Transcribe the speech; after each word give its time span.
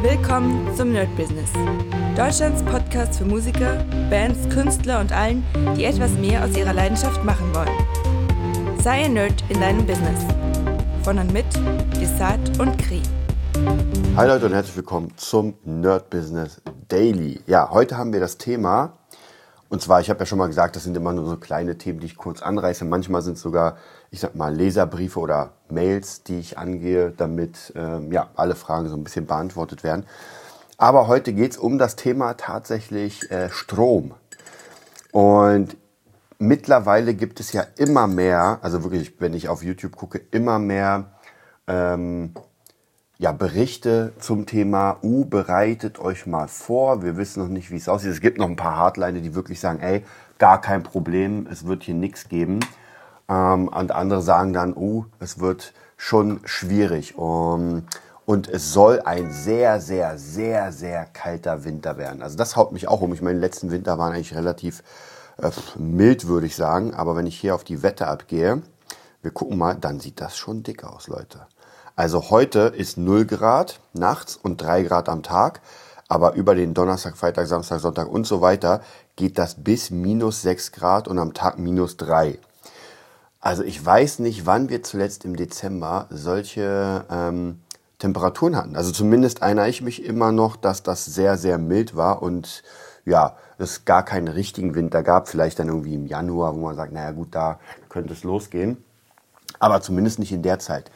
Willkommen 0.00 0.72
zum 0.76 0.92
Nerd 0.92 1.08
Business. 1.16 1.50
Deutschlands 2.16 2.62
Podcast 2.62 3.18
für 3.18 3.24
Musiker, 3.24 3.84
Bands, 4.08 4.48
Künstler 4.48 5.00
und 5.00 5.10
allen, 5.10 5.42
die 5.76 5.84
etwas 5.86 6.12
mehr 6.12 6.44
aus 6.44 6.56
ihrer 6.56 6.72
Leidenschaft 6.72 7.24
machen 7.24 7.52
wollen. 7.52 8.78
Sei 8.80 9.06
ein 9.06 9.14
Nerd 9.14 9.42
in 9.48 9.60
deinem 9.60 9.84
Business. 9.84 10.24
Von 11.02 11.18
und 11.18 11.32
mit 11.32 11.46
Desart 12.00 12.60
und 12.60 12.78
Kri. 12.78 13.02
Hi 14.14 14.28
Leute 14.28 14.46
und 14.46 14.52
herzlich 14.52 14.76
willkommen 14.76 15.12
zum 15.16 15.54
Nerd 15.64 16.10
Business 16.10 16.62
Daily. 16.86 17.40
Ja, 17.48 17.68
heute 17.72 17.98
haben 17.98 18.12
wir 18.12 18.20
das 18.20 18.38
Thema, 18.38 18.97
und 19.70 19.82
zwar, 19.82 20.00
ich 20.00 20.08
habe 20.08 20.20
ja 20.20 20.26
schon 20.26 20.38
mal 20.38 20.46
gesagt, 20.46 20.76
das 20.76 20.84
sind 20.84 20.96
immer 20.96 21.12
nur 21.12 21.26
so 21.26 21.36
kleine 21.36 21.76
Themen, 21.76 22.00
die 22.00 22.06
ich 22.06 22.16
kurz 22.16 22.40
anreiße. 22.40 22.86
Manchmal 22.86 23.20
sind 23.20 23.34
es 23.34 23.42
sogar, 23.42 23.76
ich 24.10 24.20
sag 24.20 24.34
mal, 24.34 24.54
Leserbriefe 24.54 25.20
oder 25.20 25.52
Mails, 25.68 26.22
die 26.22 26.38
ich 26.38 26.56
angehe, 26.56 27.10
damit 27.10 27.72
ähm, 27.76 28.10
ja, 28.10 28.30
alle 28.34 28.54
Fragen 28.54 28.88
so 28.88 28.96
ein 28.96 29.04
bisschen 29.04 29.26
beantwortet 29.26 29.84
werden. 29.84 30.06
Aber 30.78 31.06
heute 31.06 31.34
geht 31.34 31.52
es 31.52 31.58
um 31.58 31.76
das 31.76 31.96
Thema 31.96 32.34
tatsächlich 32.34 33.30
äh, 33.30 33.50
Strom. 33.50 34.14
Und 35.12 35.76
mittlerweile 36.38 37.14
gibt 37.14 37.40
es 37.40 37.52
ja 37.52 37.64
immer 37.76 38.06
mehr, 38.06 38.60
also 38.62 38.84
wirklich, 38.84 39.20
wenn 39.20 39.34
ich 39.34 39.48
auf 39.48 39.62
YouTube 39.62 39.96
gucke, 39.96 40.20
immer 40.30 40.58
mehr 40.58 41.12
ähm, 41.66 42.32
ja, 43.18 43.32
Berichte 43.32 44.12
zum 44.20 44.46
Thema, 44.46 44.98
uh, 45.02 45.24
bereitet 45.24 45.98
euch 45.98 46.26
mal 46.26 46.46
vor, 46.46 47.02
wir 47.02 47.16
wissen 47.16 47.42
noch 47.42 47.48
nicht, 47.48 47.70
wie 47.72 47.76
es 47.76 47.88
aussieht. 47.88 48.12
Es 48.12 48.20
gibt 48.20 48.38
noch 48.38 48.48
ein 48.48 48.56
paar 48.56 48.76
Hardliner, 48.76 49.20
die 49.20 49.34
wirklich 49.34 49.58
sagen, 49.58 49.80
ey, 49.80 50.04
gar 50.38 50.60
kein 50.60 50.84
Problem, 50.84 51.48
es 51.50 51.66
wird 51.66 51.82
hier 51.82 51.94
nichts 51.94 52.28
geben. 52.28 52.60
Ähm, 53.28 53.66
und 53.68 53.90
andere 53.90 54.22
sagen 54.22 54.52
dann, 54.52 54.72
uh, 54.76 55.04
es 55.18 55.40
wird 55.40 55.74
schon 55.96 56.40
schwierig. 56.44 57.18
Um, 57.18 57.82
und 58.24 58.46
es 58.48 58.72
soll 58.72 59.00
ein 59.00 59.32
sehr, 59.32 59.80
sehr, 59.80 60.16
sehr, 60.16 60.70
sehr 60.70 61.04
kalter 61.06 61.64
Winter 61.64 61.96
werden. 61.96 62.22
Also 62.22 62.36
das 62.36 62.54
haut 62.56 62.72
mich 62.72 62.86
auch 62.86 63.00
um. 63.00 63.12
Ich 63.14 63.22
meine, 63.22 63.36
die 63.36 63.44
letzten 63.44 63.72
Winter 63.72 63.98
waren 63.98 64.12
eigentlich 64.12 64.36
relativ 64.36 64.84
äh, 65.38 65.50
mild, 65.76 66.28
würde 66.28 66.46
ich 66.46 66.54
sagen. 66.54 66.94
Aber 66.94 67.16
wenn 67.16 67.26
ich 67.26 67.40
hier 67.40 67.54
auf 67.54 67.64
die 67.64 67.82
Wette 67.82 68.06
abgehe, 68.06 68.62
wir 69.22 69.30
gucken 69.32 69.58
mal, 69.58 69.74
dann 69.74 69.98
sieht 69.98 70.20
das 70.20 70.36
schon 70.36 70.62
dick 70.62 70.84
aus, 70.84 71.08
Leute. 71.08 71.46
Also 71.98 72.30
heute 72.30 72.72
ist 72.76 72.96
0 72.96 73.24
Grad 73.24 73.80
nachts 73.92 74.36
und 74.36 74.62
3 74.62 74.84
Grad 74.84 75.08
am 75.08 75.24
Tag. 75.24 75.60
Aber 76.06 76.34
über 76.34 76.54
den 76.54 76.72
Donnerstag, 76.72 77.16
Freitag, 77.16 77.48
Samstag, 77.48 77.80
Sonntag 77.80 78.06
und 78.06 78.24
so 78.24 78.40
weiter 78.40 78.82
geht 79.16 79.36
das 79.36 79.56
bis 79.56 79.90
minus 79.90 80.42
6 80.42 80.70
Grad 80.70 81.08
und 81.08 81.18
am 81.18 81.34
Tag 81.34 81.58
minus 81.58 81.96
3. 81.96 82.38
Also 83.40 83.64
ich 83.64 83.84
weiß 83.84 84.20
nicht, 84.20 84.46
wann 84.46 84.68
wir 84.68 84.84
zuletzt 84.84 85.24
im 85.24 85.34
Dezember 85.34 86.06
solche 86.10 87.04
ähm, 87.10 87.62
Temperaturen 87.98 88.54
hatten. 88.54 88.76
Also 88.76 88.92
zumindest 88.92 89.42
erinnere 89.42 89.68
ich 89.68 89.82
mich 89.82 90.04
immer 90.04 90.30
noch, 90.30 90.54
dass 90.54 90.84
das 90.84 91.04
sehr, 91.04 91.36
sehr 91.36 91.58
mild 91.58 91.96
war 91.96 92.22
und 92.22 92.62
ja, 93.06 93.34
es 93.58 93.86
gar 93.86 94.04
keinen 94.04 94.28
richtigen 94.28 94.76
Winter 94.76 95.02
gab. 95.02 95.26
Vielleicht 95.26 95.58
dann 95.58 95.66
irgendwie 95.66 95.94
im 95.94 96.06
Januar, 96.06 96.54
wo 96.54 96.60
man 96.60 96.76
sagt, 96.76 96.92
naja 96.92 97.10
gut, 97.10 97.34
da 97.34 97.58
könnte 97.88 98.12
es 98.12 98.22
losgehen. 98.22 98.84
Aber 99.58 99.80
zumindest 99.80 100.20
nicht 100.20 100.30
in 100.30 100.44
der 100.44 100.60
Zeit. 100.60 100.92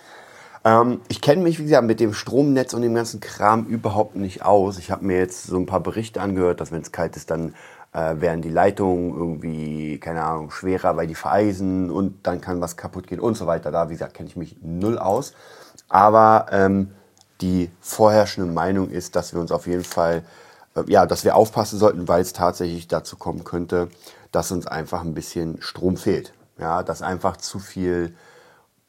Ähm, 0.65 1.01
ich 1.09 1.21
kenne 1.21 1.43
mich, 1.43 1.59
wie 1.59 1.65
gesagt, 1.65 1.87
mit 1.87 2.01
dem 2.01 2.15
Stromnetz 2.15 2.75
und 2.75 2.83
dem 2.83 2.95
ganzen 2.95 3.21
Kram 3.21 3.67
überhaupt 3.67 4.17
nicht 4.17 4.45
aus. 4.45 4.79
Ich 4.79 4.91
habe 4.91 5.05
mir 5.05 5.19
jetzt 5.19 5.45
so 5.45 5.57
ein 5.57 5.67
paar 5.67 5.81
Berichte 5.81 6.21
angehört, 6.21 6.61
dass 6.61 6.73
wenn 6.73 6.83
es 6.83 6.93
kalt 6.93 7.17
ist, 7.17 7.31
dann 7.31 7.55
äh, 7.93 8.21
werden 8.21 8.43
die 8.43 8.49
Leitungen 8.49 9.15
irgendwie, 9.15 9.99
keine 9.99 10.23
Ahnung, 10.23 10.51
schwerer, 10.51 10.97
weil 10.97 11.07
die 11.07 11.15
vereisen 11.15 11.91
und 11.91 12.27
dann 12.27 12.41
kann 12.41 12.61
was 12.61 12.77
kaputt 12.77 13.07
gehen 13.07 13.21
und 13.21 13.37
so 13.37 13.47
weiter. 13.47 13.71
Da, 13.71 13.89
wie 13.89 13.95
gesagt, 13.95 14.15
kenne 14.15 14.29
ich 14.29 14.37
mich 14.37 14.57
null 14.63 14.99
aus. 14.99 15.35
Aber 15.89 16.47
ähm, 16.51 16.93
die 17.41 17.71
vorherrschende 17.81 18.51
Meinung 18.51 18.89
ist, 18.91 19.17
dass 19.17 19.33
wir 19.35 19.41
uns 19.41 19.51
auf 19.53 19.67
jeden 19.67 19.85
Fall, 19.85 20.23
äh, 20.77 20.85
ja, 20.87 21.07
dass 21.07 21.25
wir 21.25 21.35
aufpassen 21.35 21.79
sollten, 21.79 22.07
weil 22.09 22.23
es 22.23 22.33
tatsächlich 22.33 22.89
dazu 22.89 23.17
kommen 23.17 23.45
könnte, 23.45 23.89
dass 24.31 24.53
uns 24.53 24.67
einfach 24.67 25.03
ein 25.03 25.15
bisschen 25.15 25.61
Strom 25.61 25.97
fehlt. 25.97 26.33
Ja, 26.59 26.83
dass 26.83 27.03
einfach 27.03 27.37
zu 27.37 27.59
viel, 27.59 28.15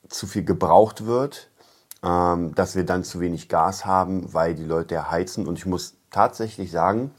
zu 0.08 0.28
viel 0.28 0.44
gebraucht 0.44 1.06
wird 1.06 1.50
ähm, 2.04 2.54
dass 2.56 2.76
wir 2.76 2.86
dann 2.86 3.04
zu 3.04 3.20
wenig 3.20 3.50
Gas 3.50 3.86
haben, 3.86 4.34
weil 4.34 4.56
die 4.56 4.66
Leute 4.66 4.96
ja 4.96 5.10
heizen. 5.10 5.48
Und 5.48 5.58
ich 5.58 5.66
muss 5.66 5.96
tatsächlich 6.12 6.72
sagen, 6.72 7.12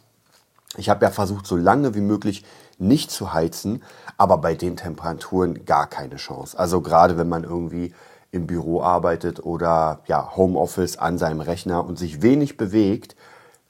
ich 0.76 0.90
habe 0.90 1.04
ja 1.04 1.10
versucht, 1.10 1.46
so 1.46 1.56
lange 1.56 1.94
wie 1.94 2.00
möglich 2.00 2.44
nicht 2.78 3.10
zu 3.10 3.32
heizen, 3.32 3.82
aber 4.18 4.38
bei 4.38 4.54
den 4.54 4.76
Temperaturen 4.76 5.64
gar 5.64 5.86
keine 5.86 6.16
Chance. 6.16 6.58
Also 6.58 6.80
gerade 6.80 7.16
wenn 7.16 7.28
man 7.28 7.44
irgendwie 7.44 7.94
im 8.32 8.46
Büro 8.46 8.82
arbeitet 8.82 9.44
oder 9.44 10.00
ja, 10.06 10.36
Homeoffice 10.36 10.96
an 10.96 11.18
seinem 11.18 11.40
Rechner 11.40 11.84
und 11.84 11.98
sich 11.98 12.20
wenig 12.20 12.56
bewegt, 12.56 13.14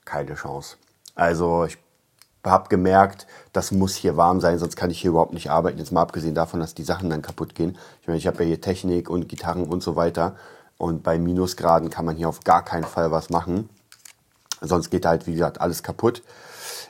keine 0.06 0.34
Chance. 0.34 0.76
Also 1.14 1.66
ich 1.66 1.78
habe 2.44 2.68
gemerkt, 2.68 3.26
das 3.52 3.72
muss 3.72 3.94
hier 3.94 4.16
warm 4.16 4.40
sein, 4.40 4.58
sonst 4.58 4.76
kann 4.76 4.90
ich 4.90 5.00
hier 5.00 5.10
überhaupt 5.10 5.34
nicht 5.34 5.50
arbeiten. 5.50 5.78
Jetzt 5.78 5.92
mal 5.92 6.02
abgesehen 6.02 6.34
davon, 6.34 6.60
dass 6.60 6.74
die 6.74 6.82
Sachen 6.82 7.10
dann 7.10 7.22
kaputt 7.22 7.54
gehen. 7.54 7.76
Ich 8.00 8.06
meine, 8.06 8.18
ich 8.18 8.26
habe 8.26 8.42
ja 8.42 8.48
hier 8.48 8.60
Technik 8.60 9.08
und 9.10 9.28
Gitarren 9.28 9.64
und 9.64 9.82
so 9.82 9.96
weiter. 9.96 10.34
Und 10.78 11.02
bei 11.02 11.18
Minusgraden 11.18 11.90
kann 11.90 12.04
man 12.04 12.16
hier 12.16 12.28
auf 12.28 12.40
gar 12.40 12.64
keinen 12.64 12.84
Fall 12.84 13.10
was 13.10 13.30
machen. 13.30 13.68
Sonst 14.60 14.90
geht 14.90 15.06
halt, 15.06 15.26
wie 15.26 15.32
gesagt, 15.32 15.60
alles 15.60 15.82
kaputt. 15.82 16.22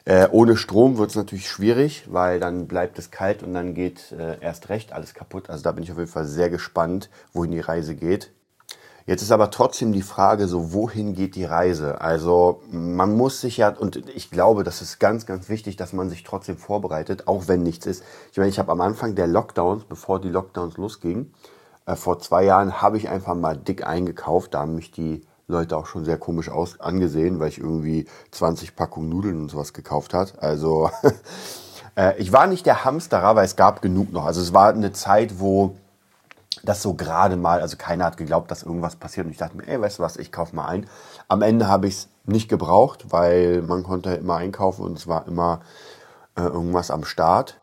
Äh, 0.06 0.28
ohne 0.30 0.56
Strom 0.56 0.98
wird 0.98 1.10
es 1.10 1.16
natürlich 1.16 1.48
schwierig, 1.48 2.04
weil 2.10 2.38
dann 2.38 2.66
bleibt 2.66 2.98
es 2.98 3.10
kalt 3.10 3.42
und 3.42 3.54
dann 3.54 3.74
geht 3.74 4.12
äh, 4.12 4.38
erst 4.40 4.68
recht 4.68 4.92
alles 4.92 5.14
kaputt. 5.14 5.48
Also 5.48 5.64
da 5.64 5.72
bin 5.72 5.82
ich 5.82 5.92
auf 5.92 5.98
jeden 5.98 6.10
Fall 6.10 6.26
sehr 6.26 6.50
gespannt, 6.50 7.08
wohin 7.32 7.52
die 7.52 7.60
Reise 7.60 7.94
geht. 7.94 8.30
Jetzt 9.06 9.20
ist 9.20 9.32
aber 9.32 9.50
trotzdem 9.50 9.92
die 9.92 10.02
Frage, 10.02 10.48
so 10.48 10.72
wohin 10.72 11.14
geht 11.14 11.36
die 11.36 11.44
Reise? 11.44 12.00
Also 12.00 12.62
man 12.70 13.14
muss 13.14 13.40
sich 13.40 13.58
ja, 13.58 13.68
und 13.68 13.96
ich 14.08 14.30
glaube, 14.30 14.64
das 14.64 14.80
ist 14.80 14.98
ganz, 14.98 15.26
ganz 15.26 15.50
wichtig, 15.50 15.76
dass 15.76 15.92
man 15.92 16.08
sich 16.08 16.22
trotzdem 16.22 16.56
vorbereitet, 16.56 17.28
auch 17.28 17.46
wenn 17.46 17.62
nichts 17.62 17.84
ist. 17.84 18.02
Ich 18.32 18.38
meine, 18.38 18.48
ich 18.48 18.58
habe 18.58 18.72
am 18.72 18.80
Anfang 18.80 19.14
der 19.14 19.26
Lockdowns, 19.26 19.84
bevor 19.84 20.20
die 20.20 20.30
Lockdowns 20.30 20.78
losgingen, 20.78 21.34
äh, 21.86 21.96
vor 21.96 22.18
zwei 22.18 22.44
Jahren 22.44 22.80
habe 22.80 22.96
ich 22.96 23.08
einfach 23.08 23.34
mal 23.34 23.56
dick 23.56 23.86
eingekauft. 23.86 24.54
Da 24.54 24.60
haben 24.60 24.74
mich 24.74 24.90
die 24.90 25.26
Leute 25.46 25.76
auch 25.76 25.86
schon 25.86 26.04
sehr 26.04 26.18
komisch 26.18 26.48
aus 26.48 26.80
angesehen, 26.80 27.38
weil 27.40 27.48
ich 27.48 27.58
irgendwie 27.58 28.06
20 28.30 28.76
Packungen 28.76 29.10
Nudeln 29.10 29.42
und 29.42 29.50
sowas 29.50 29.72
gekauft 29.72 30.14
hat. 30.14 30.42
Also 30.42 30.90
äh, 31.96 32.16
ich 32.18 32.32
war 32.32 32.46
nicht 32.46 32.66
der 32.66 32.84
Hamsterer, 32.84 33.36
weil 33.36 33.44
es 33.44 33.56
gab 33.56 33.82
genug 33.82 34.12
noch. 34.12 34.24
Also 34.24 34.40
es 34.40 34.54
war 34.54 34.72
eine 34.72 34.92
Zeit, 34.92 35.38
wo 35.38 35.76
das 36.62 36.80
so 36.82 36.94
gerade 36.94 37.36
mal, 37.36 37.60
also 37.60 37.76
keiner 37.76 38.06
hat 38.06 38.16
geglaubt, 38.16 38.50
dass 38.50 38.62
irgendwas 38.62 38.96
passiert. 38.96 39.26
Und 39.26 39.32
ich 39.32 39.38
dachte 39.38 39.56
mir, 39.56 39.68
ey, 39.68 39.80
weißt 39.80 39.98
du 39.98 40.02
was, 40.02 40.16
ich 40.16 40.32
kaufe 40.32 40.56
mal 40.56 40.66
ein. 40.66 40.86
Am 41.28 41.42
Ende 41.42 41.68
habe 41.68 41.88
ich 41.88 41.94
es 41.94 42.08
nicht 42.24 42.48
gebraucht, 42.48 43.06
weil 43.10 43.60
man 43.62 43.82
konnte 43.82 44.14
immer 44.14 44.36
einkaufen 44.36 44.82
und 44.84 44.96
es 44.96 45.06
war 45.06 45.26
immer 45.26 45.60
äh, 46.36 46.42
irgendwas 46.42 46.90
am 46.90 47.04
Start. 47.04 47.60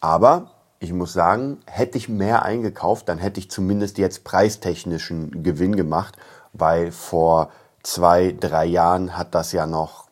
Aber 0.00 0.52
ich 0.80 0.92
muss 0.92 1.12
sagen, 1.12 1.58
hätte 1.66 1.98
ich 1.98 2.08
mehr 2.08 2.42
eingekauft, 2.44 3.08
dann 3.08 3.18
hätte 3.18 3.40
ich 3.40 3.50
zumindest 3.50 3.98
jetzt 3.98 4.24
preistechnischen 4.24 5.42
Gewinn 5.42 5.76
gemacht, 5.76 6.16
weil 6.52 6.92
vor 6.92 7.50
zwei, 7.82 8.34
drei 8.38 8.64
Jahren 8.66 9.16
hat 9.16 9.34
das 9.34 9.52
ja 9.52 9.66
noch 9.66 10.08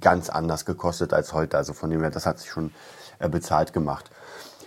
ganz 0.00 0.28
anders 0.28 0.66
gekostet 0.66 1.14
als 1.14 1.32
heute. 1.32 1.56
Also 1.56 1.72
von 1.72 1.90
dem 1.90 2.00
her, 2.00 2.10
das 2.10 2.26
hat 2.26 2.38
sich 2.38 2.50
schon 2.50 2.72
äh, 3.18 3.28
bezahlt 3.28 3.72
gemacht. 3.72 4.10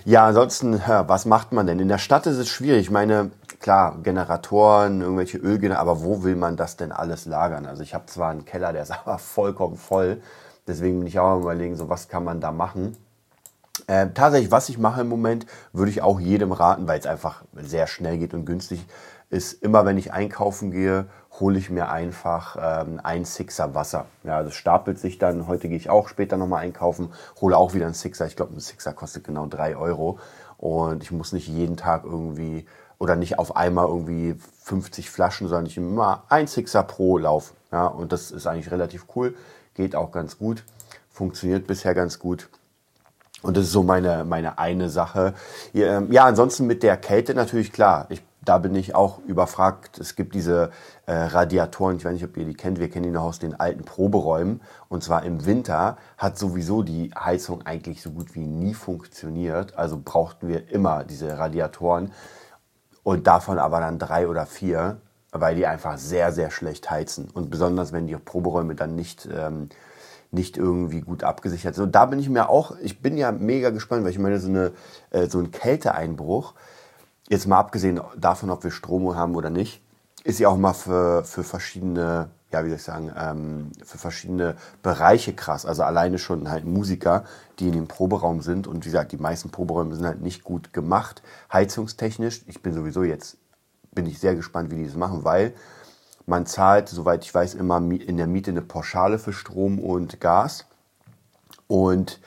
Ja, 0.06 0.26
ansonsten, 0.26 0.82
was 0.86 1.26
macht 1.26 1.54
man 1.54 1.66
denn? 1.66 1.80
In 1.80 1.88
der 1.88 1.98
Stadt 1.98 2.26
ist 2.26 2.38
es 2.38 2.50
schwierig. 2.50 2.82
Ich 2.82 2.92
meine, 2.92 3.32
klar, 3.62 3.98
Generatoren, 4.04 5.02
irgendwelche 5.02 5.38
Ölgeneratoren, 5.38 5.90
aber 5.90 6.04
wo 6.04 6.24
will 6.24 6.36
man 6.36 6.58
das 6.58 6.76
denn 6.76 6.92
alles 6.92 7.26
lagern? 7.26 7.66
Also 7.66 7.84
ich 7.84 7.94
habe 7.94 8.08
zwar 8.08 8.32
einen 8.32 8.44
Keller, 8.44 8.74
der 8.74 8.84
ist 8.84 8.92
aber 9.06 9.18
vollkommen 9.18 9.78
voll. 9.78 10.22
Deswegen 10.68 11.00
bin 11.00 11.08
ich 11.08 11.20
auch 11.20 11.36
am 11.36 11.42
überlegen, 11.42 11.78
so 11.78 11.90
was 11.90 12.10
kann 12.10 12.24
man 12.24 12.42
da 12.42 12.52
machen. 12.52 12.98
Äh, 13.88 14.10
tatsächlich, 14.14 14.52
was 14.52 14.70
ich 14.70 14.78
mache 14.78 15.02
im 15.02 15.10
Moment, 15.10 15.46
würde 15.74 15.92
ich 15.92 16.02
auch 16.02 16.20
jedem 16.20 16.52
raten, 16.52 16.88
weil 16.88 17.00
es 17.00 17.08
einfach 17.08 17.44
sehr 17.56 17.88
schnell 17.88 18.18
geht 18.18 18.34
und 18.34 18.46
günstig 18.46 18.86
ist. 19.30 19.62
Immer 19.64 19.86
wenn 19.86 19.98
ich 19.98 20.14
einkaufen 20.14 20.72
gehe, 20.72 21.08
hole 21.40 21.58
ich 21.58 21.70
mir 21.70 21.90
einfach 21.90 22.56
ähm, 22.60 23.02
ein 23.04 23.26
Sixer 23.26 23.74
Wasser. 23.74 24.06
Ja, 24.24 24.44
das 24.44 24.54
stapelt 24.54 25.00
sich 25.00 25.18
dann. 25.18 25.48
Heute 25.48 25.68
gehe 25.68 25.78
ich 25.78 25.90
auch 25.90 26.08
später 26.08 26.38
nochmal 26.38 26.62
einkaufen, 26.62 27.10
hole 27.42 27.58
auch 27.58 27.74
wieder 27.74 27.86
einen 27.86 27.96
Sixer. 27.96 28.28
Ich 28.28 28.36
glaube, 28.36 28.54
ein 28.54 28.60
Sixer 28.60 28.94
kostet 28.94 29.24
genau 29.24 29.48
drei 29.48 29.76
Euro. 29.76 30.20
Und 30.58 31.04
ich 31.04 31.12
muss 31.12 31.34
nicht 31.34 31.48
jeden 31.48 31.76
Tag 31.76 32.04
irgendwie 32.06 32.66
oder 33.00 33.16
nicht 33.16 33.40
auf 33.40 33.58
einmal 33.58 33.88
irgendwie 33.88 34.36
50 34.62 35.10
Flaschen, 35.10 35.48
sondern 35.48 35.66
ich 35.66 35.78
immer 35.78 36.24
ein 36.30 36.48
Sixer 36.48 36.84
pro 36.84 37.18
Lauf. 37.18 37.54
Ja, 37.72 37.88
und 37.88 38.12
das 38.12 38.32
ist 38.32 38.46
eigentlich 38.46 38.72
relativ 38.72 39.08
cool. 39.16 39.36
Geht 39.74 39.96
auch 39.96 40.12
ganz 40.12 40.38
gut. 40.38 40.64
Funktioniert 41.10 41.68
bisher 41.68 41.96
ganz 41.96 42.20
gut. 42.20 42.50
Und 43.44 43.56
das 43.58 43.66
ist 43.66 43.72
so 43.72 43.84
meine, 43.84 44.24
meine 44.24 44.58
eine 44.58 44.90
Sache. 44.90 45.34
Ähm, 45.74 46.12
ja, 46.12 46.26
ansonsten 46.26 46.66
mit 46.66 46.82
der 46.82 46.98
Kälte 46.98 47.36
natürlich 47.36 47.72
klar. 47.72 48.08
Ich, 48.10 48.24
da 48.42 48.58
bin 48.58 48.74
ich 48.74 48.96
auch 48.96 49.20
überfragt. 49.20 50.00
Es 50.00 50.16
gibt 50.16 50.34
diese 50.34 50.72
äh, 51.06 51.14
Radiatoren, 51.14 51.98
ich 51.98 52.06
weiß 52.06 52.14
nicht, 52.14 52.24
ob 52.24 52.36
ihr 52.38 52.46
die 52.46 52.56
kennt, 52.56 52.80
wir 52.80 52.90
kennen 52.90 53.04
die 53.04 53.12
noch 53.12 53.24
aus 53.24 53.40
den 53.40 53.60
alten 53.60 53.84
Proberäumen. 53.84 54.62
Und 54.90 55.04
zwar 55.04 55.24
im 55.24 55.46
Winter 55.46 55.98
hat 56.18 56.38
sowieso 56.40 56.82
die 56.84 57.12
Heizung 57.18 57.66
eigentlich 57.66 58.02
so 58.02 58.12
gut 58.12 58.34
wie 58.34 58.48
nie 58.48 58.74
funktioniert. 58.74 59.78
Also 59.78 60.00
brauchten 60.04 60.48
wir 60.48 60.70
immer 60.72 61.04
diese 61.04 61.38
Radiatoren. 61.38 62.12
Und 63.04 63.28
davon 63.28 63.60
aber 63.60 63.82
dann 63.82 64.00
drei 64.00 64.28
oder 64.28 64.46
vier. 64.46 64.98
weil 65.36 65.56
die 65.56 65.66
einfach 65.66 65.98
sehr, 65.98 66.32
sehr 66.32 66.52
schlecht 66.52 66.90
heizen. 66.92 67.28
Und 67.34 67.50
besonders, 67.50 67.92
wenn 67.92 68.06
die 68.08 68.16
Proberäume 68.16 68.76
dann 68.76 68.96
nicht, 68.96 69.28
ähm, 69.36 69.70
nicht 70.34 70.58
irgendwie 70.58 71.02
gut 71.02 71.24
abgesichert 71.24 71.76
sind. 71.76 71.86
Und 71.86 71.96
da 71.96 72.06
bin 72.06 72.20
ich 72.20 72.30
mir 72.30 72.50
auch, 72.50 72.76
ich 72.82 73.02
bin 73.02 73.18
ja 73.18 73.32
mega 73.32 73.70
gespannt, 73.70 74.04
weil 74.04 74.12
ich 74.12 74.20
meine, 74.20 74.40
so, 74.40 74.50
eine, 74.50 74.72
äh, 75.12 75.28
so 75.28 75.40
ein 75.40 75.52
Kälteeinbruch, 75.52 76.54
jetzt 77.30 77.48
mal 77.48 77.60
abgesehen 77.60 78.02
davon, 78.18 78.50
ob 78.50 78.64
wir 78.64 78.72
Strom 78.72 79.16
haben 79.16 79.36
oder 79.36 79.50
nicht, 79.50 79.82
ist 80.24 80.40
ja 80.40 80.50
auch 80.50 80.58
mal 80.58 80.74
für, 80.74 81.24
für 81.24 81.44
verschiedene, 81.44 82.30
ja, 82.52 82.64
wie 82.64 82.70
soll 82.70 82.78
ich 82.78 82.84
sagen, 82.84 83.12
ähm, 83.18 83.72
für 83.84 83.98
verschiedene 83.98 84.56
Bereiche 84.82 85.34
krass. 85.34 85.66
Also 85.66 85.84
alleine 85.84 86.18
schon 86.18 86.50
halt 86.50 86.66
Musiker, 86.66 87.26
die 87.60 87.68
in 87.68 87.74
dem 87.74 87.88
Proberaum 87.88 88.42
sind. 88.42 88.68
Und 88.68 88.86
wie 88.86 88.90
gesagt, 88.90 89.12
die 89.12 89.18
meisten 89.18 89.50
Proberäume 89.50 89.96
sind 89.96 90.06
halt 90.06 90.22
nicht 90.22 90.44
gut 90.44 90.74
gemacht, 90.74 91.22
heizungstechnisch. 91.52 92.44
Ich 92.48 92.62
bin 92.62 92.74
sowieso 92.74 93.04
jetzt, 93.04 93.38
bin 93.94 94.06
ich 94.06 94.20
sehr 94.20 94.36
gespannt, 94.36 94.72
wie 94.72 94.78
die 94.78 94.86
das 94.86 94.96
machen, 94.96 95.24
weil 95.24 95.54
man 96.26 96.46
zahlt, 96.46 96.90
soweit 96.90 97.24
ich 97.24 97.34
weiß, 97.34 97.54
immer 97.56 97.78
in 97.78 98.18
der 98.18 98.28
Miete 98.28 98.52
eine 98.52 98.62
Pauschale 98.62 99.20
für 99.20 99.34
Strom 99.34 99.80
und 99.80 100.20
Gas. 100.20 100.66
Und 101.68 102.20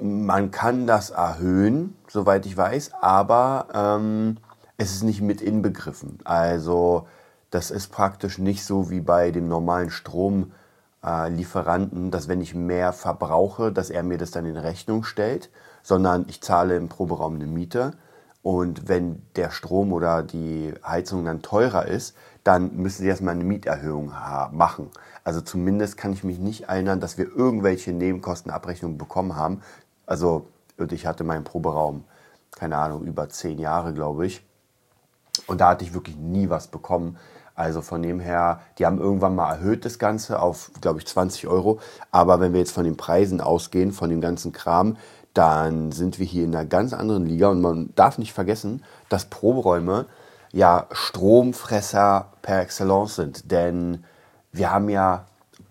man 0.00 0.50
kann 0.50 0.86
das 0.86 1.10
erhöhen, 1.10 1.96
soweit 2.08 2.46
ich 2.46 2.56
weiß, 2.56 2.92
aber 3.00 3.68
ähm, 3.74 4.38
es 4.78 4.92
ist 4.92 5.02
nicht 5.02 5.20
mit 5.20 5.42
inbegriffen. 5.42 6.20
Also 6.24 7.06
das 7.50 7.70
ist 7.70 7.88
praktisch 7.88 8.38
nicht 8.38 8.64
so 8.64 8.88
wie 8.90 9.00
bei 9.00 9.30
dem 9.30 9.46
normalen 9.48 9.90
Stromlieferanten, 9.90 12.10
dass 12.10 12.28
wenn 12.28 12.40
ich 12.40 12.54
mehr 12.54 12.94
verbrauche, 12.94 13.72
dass 13.72 13.90
er 13.90 14.02
mir 14.02 14.16
das 14.16 14.30
dann 14.30 14.46
in 14.46 14.56
Rechnung 14.56 15.04
stellt, 15.04 15.50
sondern 15.82 16.24
ich 16.28 16.40
zahle 16.40 16.76
im 16.76 16.88
Proberaum 16.88 17.34
eine 17.34 17.44
Miete. 17.46 17.92
Und 18.42 18.88
wenn 18.88 19.22
der 19.36 19.50
Strom 19.50 19.92
oder 19.92 20.22
die 20.22 20.72
Heizung 20.84 21.24
dann 21.24 21.42
teurer 21.42 21.86
ist, 21.86 22.16
dann 22.42 22.74
müssen 22.76 23.02
sie 23.02 23.08
erstmal 23.08 23.34
eine 23.34 23.44
Mieterhöhung 23.44 24.12
machen. 24.52 24.90
Also 25.24 25.42
zumindest 25.42 25.98
kann 25.98 26.14
ich 26.14 26.24
mich 26.24 26.38
nicht 26.38 26.68
erinnern, 26.68 27.00
dass 27.00 27.18
wir 27.18 27.26
irgendwelche 27.26 27.92
Nebenkostenabrechnungen 27.92 28.96
bekommen 28.96 29.36
haben. 29.36 29.60
Also 30.06 30.46
ich 30.90 31.04
hatte 31.04 31.24
meinen 31.24 31.44
Proberaum, 31.44 32.04
keine 32.52 32.78
Ahnung, 32.78 33.04
über 33.04 33.28
zehn 33.28 33.58
Jahre, 33.58 33.92
glaube 33.92 34.26
ich. 34.26 34.42
Und 35.46 35.60
da 35.60 35.68
hatte 35.68 35.84
ich 35.84 35.92
wirklich 35.92 36.16
nie 36.16 36.48
was 36.48 36.68
bekommen. 36.68 37.18
Also 37.54 37.82
von 37.82 38.02
dem 38.02 38.20
her, 38.20 38.60
die 38.78 38.86
haben 38.86 38.98
irgendwann 38.98 39.34
mal 39.34 39.52
erhöht 39.52 39.84
das 39.84 39.98
Ganze 39.98 40.40
auf, 40.40 40.70
glaube 40.80 41.00
ich, 41.00 41.06
20 41.06 41.46
Euro. 41.46 41.78
Aber 42.10 42.40
wenn 42.40 42.54
wir 42.54 42.60
jetzt 42.60 42.72
von 42.72 42.84
den 42.84 42.96
Preisen 42.96 43.42
ausgehen, 43.42 43.92
von 43.92 44.08
dem 44.08 44.22
ganzen 44.22 44.52
Kram, 44.52 44.96
dann 45.34 45.92
sind 45.92 46.18
wir 46.18 46.26
hier 46.26 46.44
in 46.44 46.54
einer 46.54 46.66
ganz 46.66 46.92
anderen 46.92 47.26
Liga. 47.26 47.48
Und 47.48 47.60
man 47.60 47.90
darf 47.94 48.18
nicht 48.18 48.32
vergessen, 48.32 48.82
dass 49.08 49.26
Proberäume 49.26 50.06
ja 50.52 50.86
Stromfresser 50.90 52.32
per 52.42 52.60
Excellence 52.60 53.16
sind. 53.16 53.50
Denn 53.50 54.04
wir 54.52 54.70
haben 54.70 54.88
ja 54.88 55.26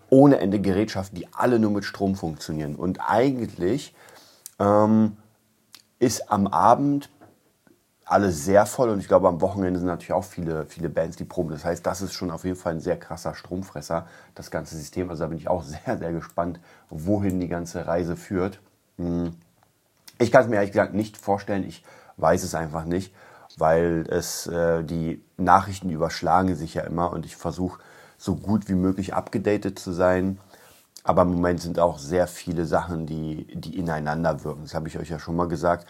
ohne 0.09 0.39
Ende 0.39 0.59
Gerätschaften, 0.59 1.17
die 1.17 1.27
alle 1.33 1.59
nur 1.59 1.71
mit 1.71 1.85
Strom 1.85 2.15
funktionieren. 2.15 2.75
Und 2.75 3.00
eigentlich 3.07 3.94
ähm, 4.59 5.17
ist 6.00 6.31
am 6.31 6.47
Abend 6.47 7.09
alles 8.09 8.44
sehr 8.44 8.65
voll 8.65 8.89
und 8.89 9.00
ich 9.00 9.07
glaube, 9.07 9.27
am 9.27 9.39
Wochenende 9.39 9.79
sind 9.79 9.88
natürlich 9.88 10.13
auch 10.13 10.23
viele, 10.23 10.65
viele 10.65 10.89
Bands, 10.89 11.15
die 11.17 11.25
proben. 11.25 11.51
Das 11.51 11.63
heißt, 11.63 11.85
das 11.85 12.01
ist 12.01 12.13
schon 12.13 12.31
auf 12.31 12.44
jeden 12.44 12.55
Fall 12.55 12.73
ein 12.73 12.79
sehr 12.79 12.97
krasser 12.97 13.35
Stromfresser, 13.35 14.07
das 14.33 14.50
ganze 14.50 14.75
System. 14.75 15.09
Also 15.12 15.23
da 15.23 15.27
bin 15.27 15.38
ich 15.38 15.47
auch 15.47 15.63
sehr, 15.85 15.97
sehr 15.97 16.12
gespannt, 16.12 16.59
wohin 16.89 17.39
die 17.39 17.47
ganze 17.47 17.85
Reise 17.85 18.15
führt. 18.15 18.59
Hm. 18.97 19.33
Ich 20.19 20.31
kann 20.31 20.44
es 20.44 20.50
mir 20.50 20.57
ehrlich 20.57 20.71
gesagt 20.71 20.94
nicht 20.94 21.18
vorstellen. 21.18 21.63
Ich 21.63 21.83
weiß 22.18 22.44
es 22.44 22.54
einfach 22.54 22.83
nicht, 22.83 23.13
weil 23.57 24.06
es 24.10 24.48
äh, 24.48 24.83
die 24.83 25.24
Nachrichten 25.38 25.89
überschlagen 25.89 26.56
sich 26.56 26.74
ja 26.74 26.83
immer 26.83 27.12
und 27.12 27.25
ich 27.25 27.38
versuche 27.38 27.80
so 28.18 28.36
gut 28.36 28.68
wie 28.68 28.75
möglich 28.75 29.13
abgedatet 29.13 29.80
zu 29.80 29.94
sein. 29.94 30.38
Aber 31.06 31.21
im 31.21 31.31
Moment 31.31 31.62
sind 31.62 31.80
auch 31.80 31.98
sehr 31.98 32.27
viele 32.27 32.66
Sachen, 32.66 33.06
die, 33.06 33.48
die 33.56 33.77
ineinander 33.77 34.44
wirken. 34.44 34.63
Das 34.63 34.74
habe 34.74 34.89
ich 34.89 35.00
euch 35.00 35.10
ja 35.10 35.19
schon 35.19 35.38
mal 35.38 35.48
gesagt. 35.48 35.88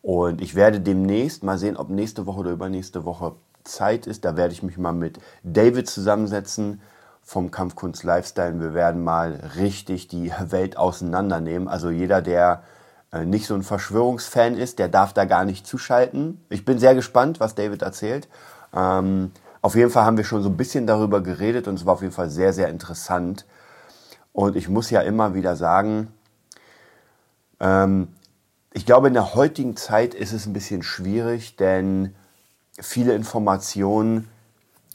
Und 0.00 0.40
ich 0.40 0.54
werde 0.54 0.80
demnächst 0.80 1.42
mal 1.42 1.58
sehen, 1.58 1.76
ob 1.76 1.90
nächste 1.90 2.26
Woche 2.26 2.40
oder 2.40 2.50
übernächste 2.52 3.04
Woche 3.04 3.34
Zeit 3.64 4.06
ist. 4.06 4.24
Da 4.24 4.36
werde 4.36 4.54
ich 4.54 4.62
mich 4.62 4.78
mal 4.78 4.92
mit 4.92 5.18
David 5.42 5.90
zusammensetzen 5.90 6.80
vom 7.22 7.50
Kampfkunst 7.50 8.04
Lifestyle. 8.04 8.60
Wir 8.60 8.74
werden 8.74 9.02
mal 9.02 9.50
richtig 9.56 10.06
die 10.06 10.32
Welt 10.40 10.76
auseinandernehmen. 10.76 11.66
Also 11.66 11.90
jeder, 11.90 12.22
der 12.22 12.62
nicht 13.20 13.46
so 13.46 13.54
ein 13.54 13.62
Verschwörungsfan 13.62 14.56
ist, 14.56 14.78
der 14.78 14.88
darf 14.88 15.12
da 15.12 15.26
gar 15.26 15.44
nicht 15.44 15.66
zuschalten. 15.66 16.40
Ich 16.48 16.64
bin 16.64 16.78
sehr 16.78 16.94
gespannt, 16.94 17.40
was 17.40 17.54
David 17.54 17.82
erzählt. 17.82 18.28
Ähm, 18.74 19.32
auf 19.60 19.76
jeden 19.76 19.90
Fall 19.90 20.04
haben 20.04 20.16
wir 20.16 20.24
schon 20.24 20.42
so 20.42 20.48
ein 20.48 20.56
bisschen 20.56 20.86
darüber 20.86 21.20
geredet 21.20 21.68
und 21.68 21.74
es 21.74 21.86
war 21.86 21.94
auf 21.94 22.02
jeden 22.02 22.14
Fall 22.14 22.30
sehr, 22.30 22.52
sehr 22.52 22.68
interessant. 22.68 23.46
Und 24.32 24.56
ich 24.56 24.68
muss 24.68 24.90
ja 24.90 25.02
immer 25.02 25.34
wieder 25.34 25.56
sagen, 25.56 26.08
ähm, 27.60 28.08
ich 28.72 28.86
glaube, 28.86 29.08
in 29.08 29.14
der 29.14 29.34
heutigen 29.34 29.76
Zeit 29.76 30.14
ist 30.14 30.32
es 30.32 30.46
ein 30.46 30.54
bisschen 30.54 30.82
schwierig, 30.82 31.56
denn 31.56 32.14
viele 32.80 33.14
Informationen, 33.14 34.28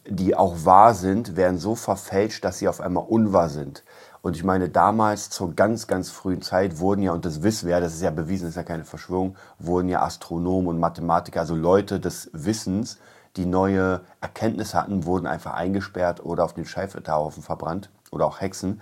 die 0.08 0.36
auch 0.36 0.66
wahr 0.66 0.96
sind, 0.96 1.36
werden 1.36 1.60
so 1.60 1.76
verfälscht, 1.76 2.44
dass 2.44 2.58
sie 2.58 2.68
auf 2.68 2.82
einmal 2.82 3.06
unwahr 3.08 3.50
sind. 3.50 3.84
Und 4.22 4.36
ich 4.36 4.44
meine, 4.44 4.70
damals 4.70 5.30
zur 5.30 5.56
ganz, 5.56 5.88
ganz 5.88 6.10
frühen 6.10 6.42
Zeit 6.42 6.80
wurden 6.80 7.02
ja, 7.04 7.12
und 7.12 7.26
das 7.26 7.44
wissen 7.44 7.68
wir 7.68 7.76
ja, 7.76 7.80
das 7.80 7.94
ist 7.94 8.02
ja 8.02 8.12
bewiesen, 8.12 8.46
das 8.46 8.52
ist 8.52 8.58
ja 8.58 8.64
keine 8.64 8.86
Verschwörung, 8.86 9.36
wurden 9.60 9.90
ja 9.90 10.02
Astronomen 10.02 10.68
und 10.68 10.80
Mathematiker, 10.80 11.42
also 11.42 11.56
Leute 11.56 12.00
des 12.00 12.30
Wissens, 12.34 12.98
die 13.36 13.46
neue 13.46 14.02
Erkenntnisse 14.20 14.82
hatten, 14.82 15.06
wurden 15.06 15.28
einfach 15.28 15.54
eingesperrt 15.54 16.24
oder 16.26 16.44
auf 16.44 16.54
den 16.54 16.66
Scheiterhaufen 16.66 17.44
verbrannt 17.44 17.90
oder 18.12 18.26
auch 18.26 18.42
Hexen. 18.42 18.82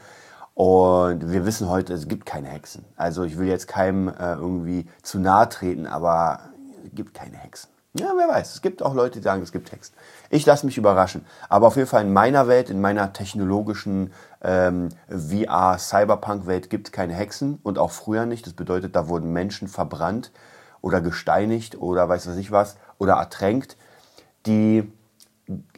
Und 0.54 1.32
wir 1.32 1.46
wissen 1.46 1.70
heute, 1.70 1.94
es 1.94 2.08
gibt 2.08 2.26
keine 2.26 2.48
Hexen. 2.48 2.86
Also 2.96 3.24
ich 3.24 3.38
will 3.38 3.48
jetzt 3.48 3.68
keinem 3.68 4.08
äh, 4.08 4.36
irgendwie 4.36 4.88
zu 5.04 5.20
nahe 5.20 5.50
treten, 5.50 5.86
aber 5.86 6.40
es 6.86 6.96
gibt 6.96 7.14
keine 7.14 7.36
Hexen. 7.36 7.75
Ja, 7.98 8.12
wer 8.18 8.28
weiß. 8.28 8.56
Es 8.56 8.62
gibt 8.62 8.84
auch 8.84 8.94
Leute, 8.94 9.20
die 9.20 9.24
sagen, 9.24 9.42
es 9.42 9.54
gibt 9.54 9.72
Hexen. 9.72 9.96
Ich 10.30 10.46
lasse 10.46 10.66
mich 10.66 10.78
überraschen. 10.78 11.26
Aber 11.48 11.68
auf 11.68 11.78
jeden 11.78 11.88
Fall 11.88 12.02
in 12.04 12.12
meiner 12.12 12.50
Welt, 12.50 12.70
in 12.70 12.82
meiner 12.82 13.14
technologischen 13.14 14.12
ähm, 14.44 14.90
VR-Cyberpunk-Welt 15.08 16.70
gibt 16.70 16.88
es 16.88 16.92
keine 16.92 17.14
Hexen 17.14 17.58
und 17.64 17.80
auch 17.80 17.92
früher 17.92 18.26
nicht. 18.26 18.46
Das 18.46 18.54
bedeutet, 18.54 18.98
da 18.98 19.08
wurden 19.08 19.32
Menschen 19.32 19.70
verbrannt 19.70 20.34
oder 20.82 21.00
gesteinigt 21.00 21.80
oder 21.80 22.10
weiß 22.10 22.28
was 22.28 22.36
ich 22.36 22.52
was 22.52 22.76
oder 22.98 23.14
ertränkt, 23.14 23.78
die 24.46 24.92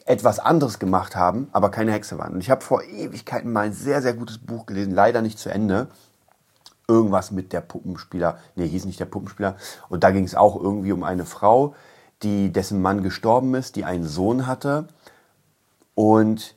etwas 0.08 0.40
anderes 0.40 0.80
gemacht 0.80 1.16
haben, 1.16 1.50
aber 1.52 1.70
keine 1.70 1.92
Hexe 1.92 2.18
waren. 2.18 2.34
Und 2.34 2.40
ich 2.40 2.50
habe 2.50 2.62
vor 2.62 2.82
Ewigkeiten 2.84 3.52
mal 3.52 3.68
ein 3.68 3.74
sehr, 3.74 4.02
sehr 4.02 4.16
gutes 4.16 4.40
Buch 4.40 4.66
gelesen, 4.66 4.92
leider 4.92 5.22
nicht 5.22 5.38
zu 5.38 5.50
Ende. 5.50 5.88
Irgendwas 6.88 7.30
mit 7.30 7.54
der 7.54 7.62
Puppenspieler, 7.62 8.40
nee, 8.56 8.68
hieß 8.68 8.86
nicht 8.86 9.00
der 9.00 9.06
Puppenspieler. 9.06 9.56
Und 9.88 10.04
da 10.04 10.10
ging 10.10 10.24
es 10.24 10.34
auch 10.34 10.60
irgendwie 10.60 10.94
um 10.94 11.04
eine 11.04 11.26
Frau, 11.26 11.76
die, 12.24 12.52
dessen 12.52 12.82
Mann 12.82 13.04
gestorben 13.04 13.54
ist, 13.56 13.76
die 13.76 13.86
einen 13.86 14.06
Sohn 14.06 14.48
hatte 14.48 14.88
und 15.96 16.56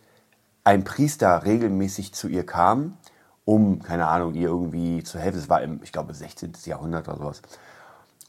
ein 0.64 0.84
Priester 0.84 1.44
regelmäßig 1.44 2.14
zu 2.14 2.28
ihr 2.28 2.44
kam, 2.44 2.96
um, 3.44 3.82
keine 3.82 4.06
Ahnung, 4.06 4.34
ihr 4.34 4.48
irgendwie 4.48 5.02
zu 5.02 5.18
helfen. 5.18 5.38
Es 5.38 5.48
war 5.48 5.62
im, 5.62 5.82
ich 5.82 5.92
glaube, 5.92 6.14
16. 6.14 6.52
Jahrhundert 6.64 7.08
oder 7.08 7.18
sowas. 7.18 7.42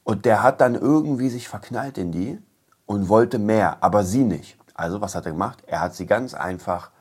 Und 0.04 0.26
der 0.26 0.42
hat 0.42 0.62
dann 0.62 0.76
irgendwie 0.76 1.30
sich 1.30 1.48
verknallt 1.48 1.98
in 1.98 2.12
die 2.12 2.40
und 2.86 3.10
wollte 3.10 3.38
mehr, 3.38 3.78
aber 3.82 4.04
sie 4.04 4.24
nicht. 4.24 4.58
Also 4.74 5.02
was 5.02 5.16
hat 5.16 5.26
er 5.26 5.34
gemacht? 5.34 5.64
Er 5.68 5.82
hat 5.82 5.94
sie 5.94 6.06
ganz 6.06 6.34
einfach 6.34 6.92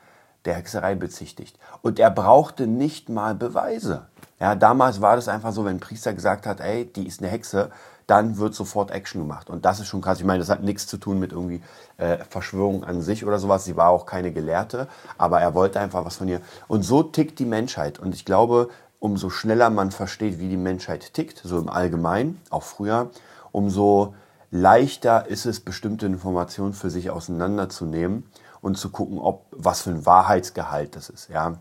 der 0.45 0.55
Hexerei 0.55 0.95
bezichtigt. 0.95 1.57
Und 1.81 1.99
er 1.99 2.11
brauchte 2.11 2.67
nicht 2.67 3.09
mal 3.09 3.35
Beweise. 3.35 4.07
Ja, 4.39 4.55
damals 4.55 5.01
war 5.01 5.15
das 5.15 5.27
einfach 5.27 5.51
so, 5.51 5.65
wenn 5.65 5.77
ein 5.77 5.79
Priester 5.79 6.13
gesagt 6.13 6.45
hat, 6.45 6.59
ey, 6.59 6.85
die 6.85 7.07
ist 7.07 7.21
eine 7.21 7.29
Hexe, 7.29 7.69
dann 8.11 8.37
wird 8.37 8.53
sofort 8.53 8.91
Action 8.91 9.21
gemacht. 9.21 9.49
Und 9.49 9.63
das 9.63 9.79
ist 9.79 9.87
schon 9.87 10.01
krass. 10.01 10.19
Ich 10.19 10.25
meine, 10.25 10.39
das 10.39 10.49
hat 10.49 10.63
nichts 10.63 10.85
zu 10.85 10.97
tun 10.97 11.17
mit 11.17 11.31
irgendwie 11.31 11.61
äh, 11.95 12.17
Verschwörung 12.29 12.83
an 12.83 13.01
sich 13.01 13.25
oder 13.25 13.39
sowas. 13.39 13.63
Sie 13.63 13.77
war 13.77 13.87
auch 13.87 14.05
keine 14.05 14.33
Gelehrte, 14.33 14.89
aber 15.17 15.39
er 15.39 15.53
wollte 15.53 15.79
einfach 15.79 16.03
was 16.03 16.17
von 16.17 16.27
ihr. 16.27 16.41
Und 16.67 16.83
so 16.83 17.03
tickt 17.03 17.39
die 17.39 17.45
Menschheit. 17.45 17.99
Und 17.99 18.13
ich 18.13 18.25
glaube, 18.25 18.67
umso 18.99 19.29
schneller 19.29 19.69
man 19.69 19.91
versteht, 19.91 20.39
wie 20.39 20.49
die 20.49 20.57
Menschheit 20.57 21.13
tickt, 21.13 21.39
so 21.41 21.57
im 21.57 21.69
Allgemeinen, 21.69 22.41
auch 22.49 22.63
früher, 22.63 23.11
umso 23.53 24.13
leichter 24.51 25.27
ist 25.27 25.45
es, 25.45 25.61
bestimmte 25.61 26.05
Informationen 26.05 26.73
für 26.73 26.89
sich 26.89 27.11
auseinanderzunehmen 27.11 28.25
und 28.59 28.77
zu 28.77 28.89
gucken, 28.89 29.19
ob 29.19 29.45
was 29.51 29.83
für 29.83 29.91
ein 29.91 30.05
Wahrheitsgehalt 30.05 30.97
das 30.97 31.07
ist. 31.07 31.29
Ja. 31.29 31.53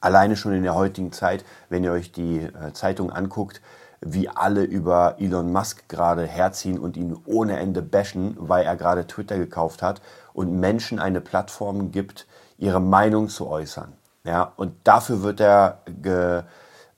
Alleine 0.00 0.36
schon 0.36 0.52
in 0.52 0.62
der 0.62 0.76
heutigen 0.76 1.10
Zeit, 1.10 1.44
wenn 1.68 1.82
ihr 1.82 1.90
euch 1.90 2.12
die 2.12 2.38
äh, 2.38 2.72
Zeitung 2.72 3.10
anguckt, 3.10 3.60
wie 4.00 4.28
alle 4.28 4.62
über 4.62 5.16
Elon 5.18 5.52
Musk 5.52 5.88
gerade 5.88 6.26
herziehen 6.26 6.78
und 6.78 6.96
ihn 6.96 7.16
ohne 7.24 7.58
Ende 7.58 7.82
bashen, 7.82 8.36
weil 8.38 8.64
er 8.64 8.76
gerade 8.76 9.06
Twitter 9.06 9.38
gekauft 9.38 9.82
hat 9.82 10.00
und 10.32 10.58
Menschen 10.58 10.98
eine 10.98 11.20
Plattform 11.20 11.90
gibt, 11.92 12.26
ihre 12.58 12.80
Meinung 12.80 13.28
zu 13.28 13.48
äußern. 13.48 13.92
Ja, 14.24 14.52
und 14.56 14.74
dafür 14.84 15.22
wird 15.22 15.40
er 15.40 15.82
ge, 15.86 16.42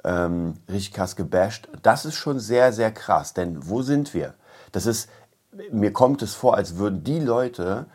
ähm, 0.04 0.54
richtig 0.68 0.94
krass 0.94 1.14
gebasht. 1.14 1.68
Das 1.82 2.04
ist 2.04 2.14
schon 2.14 2.40
sehr, 2.40 2.72
sehr 2.72 2.90
krass, 2.90 3.34
denn 3.34 3.68
wo 3.68 3.82
sind 3.82 4.14
wir? 4.14 4.34
Das 4.72 4.86
ist, 4.86 5.08
mir 5.70 5.92
kommt 5.92 6.22
es 6.22 6.34
vor, 6.34 6.56
als 6.56 6.76
würden 6.76 7.04
die 7.04 7.20
Leute, 7.20 7.86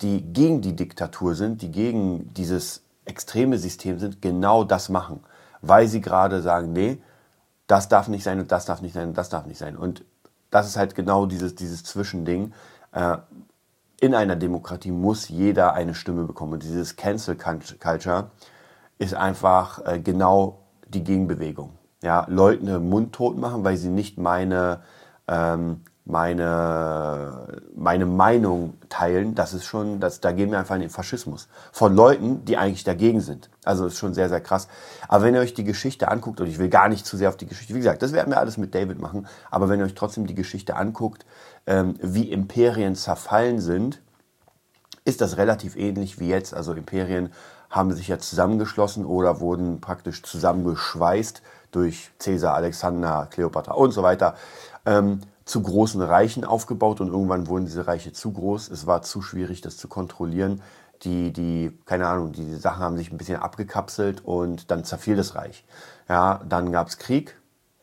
die 0.00 0.22
gegen 0.32 0.62
die 0.62 0.76
Diktatur 0.76 1.34
sind, 1.34 1.62
die 1.62 1.70
gegen 1.70 2.32
dieses 2.34 2.82
extreme 3.04 3.58
System 3.58 3.98
sind, 3.98 4.22
genau 4.22 4.64
das 4.64 4.88
machen. 4.88 5.20
Weil 5.60 5.88
sie 5.88 6.00
gerade 6.00 6.40
sagen, 6.40 6.72
nee, 6.72 7.02
das 7.68 7.88
darf 7.88 8.08
nicht 8.08 8.24
sein 8.24 8.40
und 8.40 8.50
das 8.50 8.64
darf 8.64 8.82
nicht 8.82 8.94
sein 8.94 9.08
und 9.08 9.18
das 9.18 9.28
darf 9.28 9.46
nicht 9.46 9.58
sein. 9.58 9.76
Und 9.76 10.04
das 10.50 10.66
ist 10.66 10.76
halt 10.76 10.96
genau 10.96 11.26
dieses, 11.26 11.54
dieses 11.54 11.84
Zwischending. 11.84 12.52
Äh, 12.92 13.18
in 14.00 14.14
einer 14.14 14.36
Demokratie 14.36 14.90
muss 14.90 15.28
jeder 15.28 15.74
eine 15.74 15.94
Stimme 15.94 16.24
bekommen. 16.24 16.54
Und 16.54 16.62
dieses 16.62 16.96
Cancel 16.96 17.36
Culture 17.36 18.30
ist 18.98 19.14
einfach 19.14 19.84
äh, 19.84 20.00
genau 20.00 20.60
die 20.88 21.04
Gegenbewegung. 21.04 21.74
Ja, 22.02 22.26
Leute 22.28 22.80
mundtot 22.80 23.36
machen, 23.36 23.64
weil 23.64 23.76
sie 23.76 23.90
nicht 23.90 24.18
meine, 24.18 24.80
ähm, 25.26 25.82
meine, 26.08 27.60
meine 27.76 28.06
Meinung 28.06 28.78
teilen, 28.88 29.34
das 29.34 29.52
ist 29.52 29.66
schon, 29.66 30.00
das, 30.00 30.20
da 30.20 30.32
gehen 30.32 30.50
wir 30.50 30.58
einfach 30.58 30.74
in 30.74 30.80
den 30.80 30.90
Faschismus. 30.90 31.48
Von 31.70 31.94
Leuten, 31.94 32.44
die 32.46 32.56
eigentlich 32.56 32.82
dagegen 32.82 33.20
sind. 33.20 33.50
Also 33.64 33.86
ist 33.86 33.98
schon 33.98 34.14
sehr, 34.14 34.30
sehr 34.30 34.40
krass. 34.40 34.68
Aber 35.06 35.24
wenn 35.24 35.34
ihr 35.34 35.40
euch 35.40 35.52
die 35.52 35.64
Geschichte 35.64 36.08
anguckt, 36.08 36.40
und 36.40 36.46
ich 36.46 36.58
will 36.58 36.70
gar 36.70 36.88
nicht 36.88 37.04
zu 37.04 37.18
sehr 37.18 37.28
auf 37.28 37.36
die 37.36 37.46
Geschichte, 37.46 37.74
wie 37.74 37.78
gesagt, 37.78 38.02
das 38.02 38.12
werden 38.12 38.30
wir 38.30 38.38
alles 38.38 38.56
mit 38.56 38.74
David 38.74 38.98
machen, 38.98 39.26
aber 39.50 39.68
wenn 39.68 39.80
ihr 39.80 39.84
euch 39.84 39.94
trotzdem 39.94 40.26
die 40.26 40.34
Geschichte 40.34 40.76
anguckt, 40.76 41.26
ähm, 41.66 41.96
wie 42.00 42.32
Imperien 42.32 42.96
zerfallen 42.96 43.60
sind, 43.60 44.00
ist 45.04 45.20
das 45.20 45.36
relativ 45.36 45.76
ähnlich 45.76 46.18
wie 46.20 46.28
jetzt. 46.28 46.54
Also 46.54 46.72
Imperien 46.72 47.30
haben 47.68 47.92
sich 47.92 48.08
ja 48.08 48.18
zusammengeschlossen 48.18 49.04
oder 49.04 49.40
wurden 49.40 49.82
praktisch 49.82 50.22
zusammengeschweißt 50.22 51.42
durch 51.70 52.10
Caesar, 52.18 52.54
Alexander, 52.54 53.28
Kleopatra 53.30 53.74
und 53.74 53.92
so 53.92 54.02
weiter. 54.02 54.34
Ähm, 54.86 55.20
zu 55.48 55.62
großen 55.62 56.02
Reichen 56.02 56.44
aufgebaut 56.44 57.00
und 57.00 57.08
irgendwann 57.08 57.46
wurden 57.46 57.64
diese 57.64 57.86
Reiche 57.86 58.12
zu 58.12 58.32
groß. 58.32 58.68
Es 58.68 58.86
war 58.86 59.00
zu 59.00 59.22
schwierig, 59.22 59.62
das 59.62 59.78
zu 59.78 59.88
kontrollieren. 59.88 60.62
Die, 61.04 61.32
die, 61.32 61.72
keine 61.86 62.06
Ahnung, 62.06 62.32
die 62.32 62.54
Sachen 62.56 62.82
haben 62.82 62.98
sich 62.98 63.10
ein 63.10 63.16
bisschen 63.16 63.40
abgekapselt 63.40 64.22
und 64.24 64.70
dann 64.70 64.84
zerfiel 64.84 65.16
das 65.16 65.36
Reich. 65.36 65.64
Ja, 66.06 66.40
dann 66.46 66.70
gab 66.70 66.88
es 66.88 66.98
Krieg, 66.98 67.38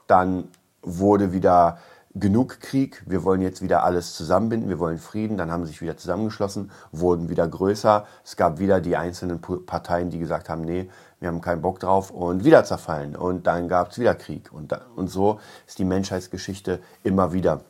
dann 0.06 0.50
wurde 0.84 1.34
wieder 1.34 1.80
genug 2.16 2.62
Krieg, 2.62 3.04
wir 3.06 3.24
wollen 3.24 3.42
jetzt 3.42 3.62
wieder 3.62 3.84
alles 3.84 4.14
zusammenbinden, 4.14 4.70
wir 4.70 4.80
wollen 4.80 4.98
Frieden, 4.98 5.38
dann 5.38 5.52
haben 5.52 5.66
sie 5.66 5.72
sich 5.72 5.82
wieder 5.82 5.98
zusammengeschlossen, 5.98 6.72
wurden 6.92 7.30
wieder 7.30 7.48
größer. 7.48 8.06
Es 8.24 8.38
gab 8.38 8.58
wieder 8.58 8.80
die 8.80 8.96
einzelnen 8.96 9.42
Parteien, 9.42 10.10
die 10.10 10.20
gesagt 10.20 10.48
haben, 10.48 10.62
nee, 10.62 10.90
wir 11.20 11.28
haben 11.28 11.42
keinen 11.42 11.62
Bock 11.62 11.80
drauf 11.80 12.12
und 12.12 12.46
wieder 12.46 12.64
zerfallen. 12.64 13.16
Und 13.16 13.48
dann 13.48 13.68
gab 13.68 13.92
es 13.92 14.00
wieder 14.00 14.16
Krieg. 14.16 14.52
Und, 14.54 14.72
da, 14.72 14.82
und 14.96 15.10
so 15.10 15.40
ist 15.68 15.78
die 15.78 15.86
Menschheitsgeschichte 15.86 16.80
immer 17.04 17.34
wieder. 17.34 17.62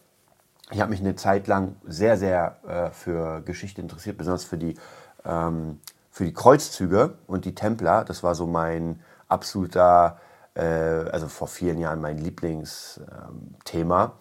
Ich 0.71 0.79
habe 0.79 0.91
mich 0.91 0.99
eine 0.99 1.15
Zeit 1.15 1.47
lang 1.47 1.75
sehr, 1.85 2.17
sehr 2.17 2.57
äh, 2.67 2.91
für 2.91 3.41
Geschichte 3.41 3.81
interessiert, 3.81 4.17
besonders 4.17 4.45
für 4.45 4.57
die, 4.57 4.75
ähm, 5.23 5.79
für 6.11 6.25
die 6.25 6.33
Kreuzzüge 6.33 7.15
und 7.27 7.45
die 7.45 7.55
Templer. 7.55 8.03
Das 8.03 8.23
war 8.23 8.35
so 8.35 8.45
mein 8.45 8.99
absoluter, 9.27 10.19
äh, 10.55 10.63
also 10.63 11.27
vor 11.27 11.47
vielen 11.47 11.77
Jahren 11.77 12.01
mein 12.01 12.17
Lieblingsthema. 12.17 14.13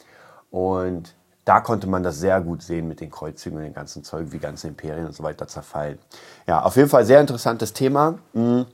Und 0.51 1.15
da 1.45 1.61
konnte 1.61 1.87
man 1.87 2.03
das 2.03 2.19
sehr 2.19 2.41
gut 2.41 2.63
sehen 2.63 2.89
mit 2.89 3.01
den 3.01 3.11
Kreuzzügen 3.11 3.59
und 3.59 3.65
den 3.65 3.75
ganzen 3.75 4.03
Zeug, 4.05 4.29
wie 4.31 4.39
ganze 4.39 4.69
Imperien 4.69 5.07
und 5.07 5.15
so 5.15 5.23
weiter 5.23 5.47
zerfallen. 5.47 5.99
Ja, 6.47 6.63
auf 6.63 6.77
jeden 6.77 6.89
Fall 6.89 7.05
sehr 7.05 7.21
interessantes 7.21 7.73
Thema. 7.73 8.19
Hm. 8.33 8.67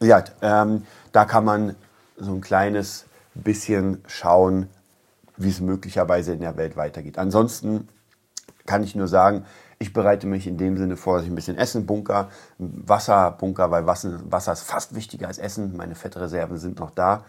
Ja, 0.00 0.24
ähm, 0.40 0.86
da 1.12 1.24
kann 1.24 1.44
man 1.44 1.76
so 2.16 2.32
ein 2.32 2.40
kleines 2.40 3.06
bisschen 3.34 4.02
schauen, 4.06 4.68
wie 5.36 5.50
es 5.50 5.60
möglicherweise 5.60 6.32
in 6.32 6.40
der 6.40 6.56
Welt 6.56 6.76
weitergeht. 6.76 7.18
Ansonsten 7.18 7.88
kann 8.66 8.84
ich 8.84 8.94
nur 8.94 9.08
sagen, 9.08 9.44
ich 9.82 9.92
bereite 9.92 10.26
mich 10.26 10.46
in 10.46 10.56
dem 10.56 10.78
Sinne 10.78 10.96
vor, 10.96 11.16
dass 11.16 11.24
ich 11.24 11.30
ein 11.30 11.34
bisschen 11.34 11.58
Essen 11.58 11.86
bunker, 11.86 12.28
Wasser 12.58 13.32
bunker, 13.32 13.70
weil 13.70 13.86
Wasser, 13.86 14.52
ist 14.52 14.62
fast 14.62 14.94
wichtiger 14.94 15.26
als 15.26 15.38
Essen. 15.38 15.76
Meine 15.76 15.94
Fettreserven 15.94 16.56
sind 16.56 16.78
noch 16.78 16.90
da. 16.90 17.24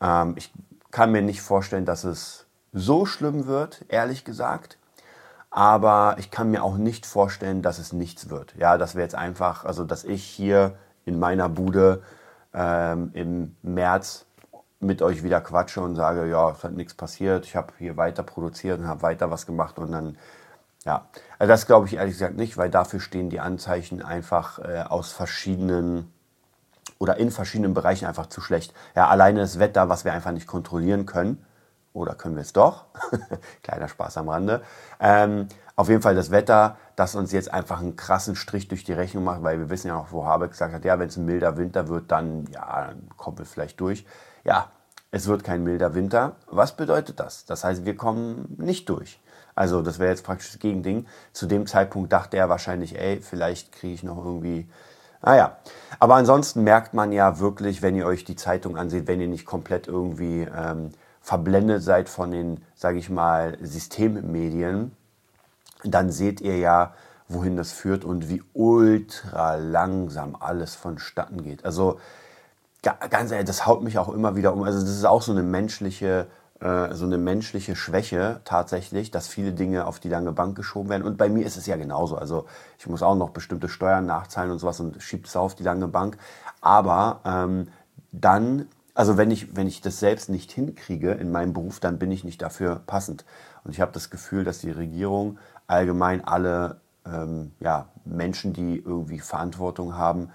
Ähm, 0.00 0.34
ich 0.36 0.52
kann 0.90 1.12
mir 1.12 1.22
nicht 1.22 1.42
vorstellen, 1.42 1.84
dass 1.84 2.04
es 2.04 2.46
so 2.72 3.06
schlimm 3.06 3.46
wird, 3.46 3.84
ehrlich 3.88 4.24
gesagt. 4.24 4.78
Aber 5.50 6.16
ich 6.18 6.30
kann 6.30 6.50
mir 6.50 6.64
auch 6.64 6.76
nicht 6.76 7.06
vorstellen, 7.06 7.62
dass 7.62 7.78
es 7.78 7.92
nichts 7.92 8.28
wird. 8.30 8.54
Ja, 8.56 8.76
dass 8.78 8.96
wir 8.96 9.02
jetzt 9.02 9.14
einfach, 9.14 9.64
also 9.64 9.84
dass 9.84 10.02
ich 10.02 10.24
hier 10.24 10.76
in 11.04 11.18
meiner 11.18 11.48
Bude 11.48 12.02
ähm, 12.52 13.10
im 13.12 13.56
März 13.62 14.26
mit 14.80 15.02
euch 15.02 15.22
wieder 15.22 15.40
quatsche 15.40 15.80
und 15.80 15.94
sage, 15.94 16.28
ja, 16.28 16.50
es 16.50 16.64
hat 16.64 16.72
nichts 16.72 16.94
passiert, 16.94 17.44
ich 17.46 17.56
habe 17.56 17.72
hier 17.78 17.96
weiter 17.96 18.22
produziert 18.22 18.80
und 18.80 18.86
habe 18.86 19.02
weiter 19.02 19.30
was 19.30 19.46
gemacht 19.46 19.78
und 19.78 19.92
dann, 19.92 20.16
ja, 20.84 21.06
also 21.38 21.50
das 21.50 21.66
glaube 21.66 21.86
ich 21.86 21.94
ehrlich 21.94 22.14
gesagt 22.14 22.36
nicht, 22.36 22.56
weil 22.56 22.70
dafür 22.70 23.00
stehen 23.00 23.30
die 23.30 23.40
Anzeichen 23.40 24.02
einfach 24.02 24.58
äh, 24.58 24.82
aus 24.82 25.12
verschiedenen 25.12 26.12
oder 26.98 27.16
in 27.16 27.30
verschiedenen 27.30 27.74
Bereichen 27.74 28.06
einfach 28.06 28.26
zu 28.26 28.40
schlecht. 28.40 28.72
Ja, 28.94 29.08
alleine 29.08 29.40
das 29.40 29.58
Wetter, 29.58 29.88
was 29.88 30.04
wir 30.04 30.12
einfach 30.12 30.32
nicht 30.32 30.46
kontrollieren 30.46 31.06
können, 31.06 31.44
oder 31.94 32.14
können 32.14 32.34
wir 32.34 32.42
es 32.42 32.52
doch? 32.52 32.86
Kleiner 33.62 33.88
Spaß 33.88 34.18
am 34.18 34.28
Rande. 34.28 34.62
Ähm, 35.00 35.48
auf 35.76 35.88
jeden 35.88 36.02
Fall 36.02 36.14
das 36.14 36.30
Wetter, 36.30 36.76
das 36.96 37.14
uns 37.14 37.32
jetzt 37.32 37.52
einfach 37.52 37.80
einen 37.80 37.96
krassen 37.96 38.36
Strich 38.36 38.68
durch 38.68 38.84
die 38.84 38.92
Rechnung 38.92 39.24
macht, 39.24 39.42
weil 39.42 39.58
wir 39.58 39.70
wissen 39.70 39.88
ja 39.88 39.96
auch, 39.96 40.08
wo 40.10 40.24
Habeck 40.24 40.50
gesagt 40.50 40.74
hat, 40.74 40.84
ja, 40.84 40.98
wenn 40.98 41.08
es 41.08 41.16
ein 41.16 41.24
milder 41.24 41.56
Winter 41.56 41.88
wird, 41.88 42.10
dann, 42.10 42.46
ja, 42.52 42.86
dann 42.86 43.08
kommen 43.16 43.38
wir 43.38 43.46
vielleicht 43.46 43.80
durch. 43.80 44.04
Ja, 44.42 44.70
es 45.12 45.28
wird 45.28 45.44
kein 45.44 45.62
milder 45.62 45.94
Winter. 45.94 46.36
Was 46.46 46.76
bedeutet 46.76 47.20
das? 47.20 47.44
Das 47.44 47.62
heißt, 47.62 47.84
wir 47.84 47.96
kommen 47.96 48.56
nicht 48.58 48.88
durch. 48.88 49.20
Also 49.54 49.82
das 49.82 49.98
wäre 49.98 50.10
jetzt 50.10 50.24
praktisch 50.24 50.52
das 50.52 50.58
Gegending. 50.58 51.06
Zu 51.32 51.46
dem 51.46 51.66
Zeitpunkt 51.66 52.12
dachte 52.12 52.36
er 52.36 52.48
wahrscheinlich, 52.48 52.98
ey, 52.98 53.20
vielleicht 53.20 53.72
kriege 53.72 53.94
ich 53.94 54.02
noch 54.02 54.18
irgendwie 54.24 54.68
naja, 55.26 55.56
aber 56.00 56.16
ansonsten 56.16 56.64
merkt 56.64 56.92
man 56.92 57.10
ja 57.10 57.38
wirklich, 57.38 57.80
wenn 57.80 57.96
ihr 57.96 58.04
euch 58.04 58.24
die 58.24 58.36
Zeitung 58.36 58.76
ansieht, 58.76 59.06
wenn 59.06 59.22
ihr 59.22 59.28
nicht 59.28 59.46
komplett 59.46 59.88
irgendwie 59.88 60.42
ähm, 60.42 60.90
verblendet 61.22 61.82
seid 61.82 62.10
von 62.10 62.30
den, 62.30 62.62
sage 62.74 62.98
ich 62.98 63.08
mal, 63.08 63.56
Systemmedien, 63.62 64.92
dann 65.82 66.10
seht 66.10 66.42
ihr 66.42 66.58
ja, 66.58 66.92
wohin 67.26 67.56
das 67.56 67.72
führt 67.72 68.04
und 68.04 68.28
wie 68.28 68.42
ultra 68.52 69.54
langsam 69.54 70.36
alles 70.38 70.74
vonstatten 70.74 71.42
geht. 71.42 71.64
Also 71.64 71.98
ganz 72.82 73.30
ehrlich, 73.30 73.46
das 73.46 73.66
haut 73.66 73.82
mich 73.82 73.96
auch 73.96 74.10
immer 74.10 74.36
wieder 74.36 74.52
um. 74.52 74.62
Also 74.62 74.80
das 74.80 74.90
ist 74.90 75.06
auch 75.06 75.22
so 75.22 75.32
eine 75.32 75.42
menschliche, 75.42 76.26
äh, 76.64 76.94
so 76.94 77.04
eine 77.04 77.18
menschliche 77.18 77.76
Schwäche 77.76 78.40
tatsächlich, 78.44 79.10
dass 79.10 79.28
viele 79.28 79.52
Dinge 79.52 79.86
auf 79.86 80.00
die 80.00 80.08
lange 80.08 80.32
Bank 80.32 80.56
geschoben 80.56 80.88
werden. 80.88 81.04
Und 81.04 81.18
bei 81.18 81.28
mir 81.28 81.44
ist 81.44 81.56
es 81.56 81.66
ja 81.66 81.76
genauso. 81.76 82.16
Also 82.16 82.46
ich 82.78 82.86
muss 82.88 83.02
auch 83.02 83.14
noch 83.14 83.30
bestimmte 83.30 83.68
Steuern 83.68 84.06
nachzahlen 84.06 84.50
und 84.50 84.58
sowas 84.58 84.80
und 84.80 85.02
schiebt 85.02 85.26
es 85.26 85.36
auf 85.36 85.54
die 85.54 85.62
lange 85.62 85.88
Bank. 85.88 86.16
Aber 86.60 87.20
ähm, 87.24 87.68
dann 88.12 88.68
also 88.94 89.16
wenn 89.16 89.30
ich, 89.32 89.56
wenn 89.56 89.66
ich 89.66 89.80
das 89.80 89.98
selbst 89.98 90.30
nicht 90.30 90.52
hinkriege 90.52 91.10
in 91.10 91.32
meinem 91.32 91.52
Beruf, 91.52 91.80
dann 91.80 91.98
bin 91.98 92.12
ich 92.12 92.22
nicht 92.24 92.40
dafür 92.40 92.80
passend. 92.86 93.24
Und 93.64 93.72
ich 93.72 93.80
habe 93.80 93.92
das 93.92 94.08
Gefühl, 94.08 94.44
dass 94.44 94.60
die 94.60 94.70
Regierung 94.70 95.38
allgemein 95.66 96.24
alle 96.24 96.80
ähm, 97.04 97.52
ja, 97.60 97.88
Menschen, 98.04 98.52
die 98.52 98.76
irgendwie 98.78 99.18
Verantwortung 99.18 99.96
haben, 99.96 100.30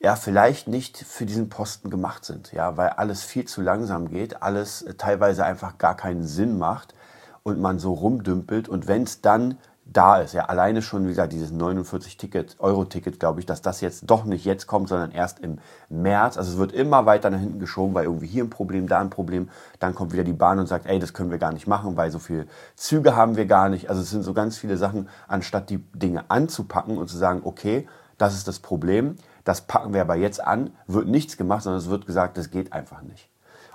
ja, 0.00 0.14
vielleicht 0.14 0.68
nicht 0.68 0.96
für 0.96 1.26
diesen 1.26 1.48
Posten 1.48 1.90
gemacht 1.90 2.24
sind, 2.24 2.52
ja, 2.52 2.76
weil 2.76 2.90
alles 2.90 3.22
viel 3.22 3.46
zu 3.46 3.62
langsam 3.62 4.08
geht, 4.08 4.42
alles 4.42 4.84
teilweise 4.96 5.44
einfach 5.44 5.78
gar 5.78 5.96
keinen 5.96 6.24
Sinn 6.24 6.58
macht 6.58 6.94
und 7.42 7.60
man 7.60 7.78
so 7.78 7.92
rumdümpelt 7.94 8.68
und 8.68 8.86
wenn 8.86 9.02
es 9.02 9.20
dann 9.20 9.58
da 9.90 10.18
ist. 10.18 10.34
Ja, 10.34 10.44
alleine 10.44 10.82
schon, 10.82 11.04
wie 11.04 11.08
gesagt, 11.08 11.32
dieses 11.32 11.52
49-Ticket, 11.52 12.56
Euro-Ticket, 12.58 13.18
glaube 13.18 13.40
ich, 13.40 13.46
dass 13.46 13.62
das 13.62 13.80
jetzt 13.80 14.02
doch 14.06 14.24
nicht 14.24 14.44
jetzt 14.44 14.66
kommt, 14.66 14.88
sondern 14.88 15.12
erst 15.12 15.38
im 15.40 15.58
März. 15.88 16.36
Also 16.36 16.52
es 16.52 16.58
wird 16.58 16.72
immer 16.72 17.06
weiter 17.06 17.30
nach 17.30 17.38
hinten 17.38 17.58
geschoben, 17.58 17.94
weil 17.94 18.04
irgendwie 18.04 18.26
hier 18.26 18.44
ein 18.44 18.50
Problem, 18.50 18.86
da 18.86 19.00
ein 19.00 19.10
Problem. 19.10 19.48
Dann 19.78 19.94
kommt 19.94 20.12
wieder 20.12 20.24
die 20.24 20.32
Bahn 20.34 20.58
und 20.58 20.66
sagt, 20.66 20.86
ey, 20.86 20.98
das 20.98 21.14
können 21.14 21.30
wir 21.30 21.38
gar 21.38 21.52
nicht 21.52 21.66
machen, 21.66 21.96
weil 21.96 22.10
so 22.10 22.18
viele 22.18 22.46
Züge 22.76 23.16
haben 23.16 23.36
wir 23.36 23.46
gar 23.46 23.68
nicht. 23.68 23.88
Also 23.88 24.02
es 24.02 24.10
sind 24.10 24.22
so 24.22 24.34
ganz 24.34 24.58
viele 24.58 24.76
Sachen, 24.76 25.08
anstatt 25.26 25.70
die 25.70 25.78
Dinge 25.94 26.30
anzupacken 26.30 26.98
und 26.98 27.08
zu 27.08 27.16
sagen, 27.16 27.40
okay, 27.44 27.88
das 28.18 28.34
ist 28.34 28.48
das 28.48 28.58
Problem, 28.58 29.16
das 29.48 29.62
packen 29.62 29.94
wir 29.94 30.02
aber 30.02 30.16
jetzt 30.16 30.44
an, 30.44 30.72
wird 30.86 31.08
nichts 31.08 31.38
gemacht, 31.38 31.62
sondern 31.62 31.80
es 31.80 31.88
wird 31.88 32.04
gesagt, 32.04 32.36
das 32.36 32.50
geht 32.50 32.74
einfach 32.74 33.00
nicht. 33.00 33.30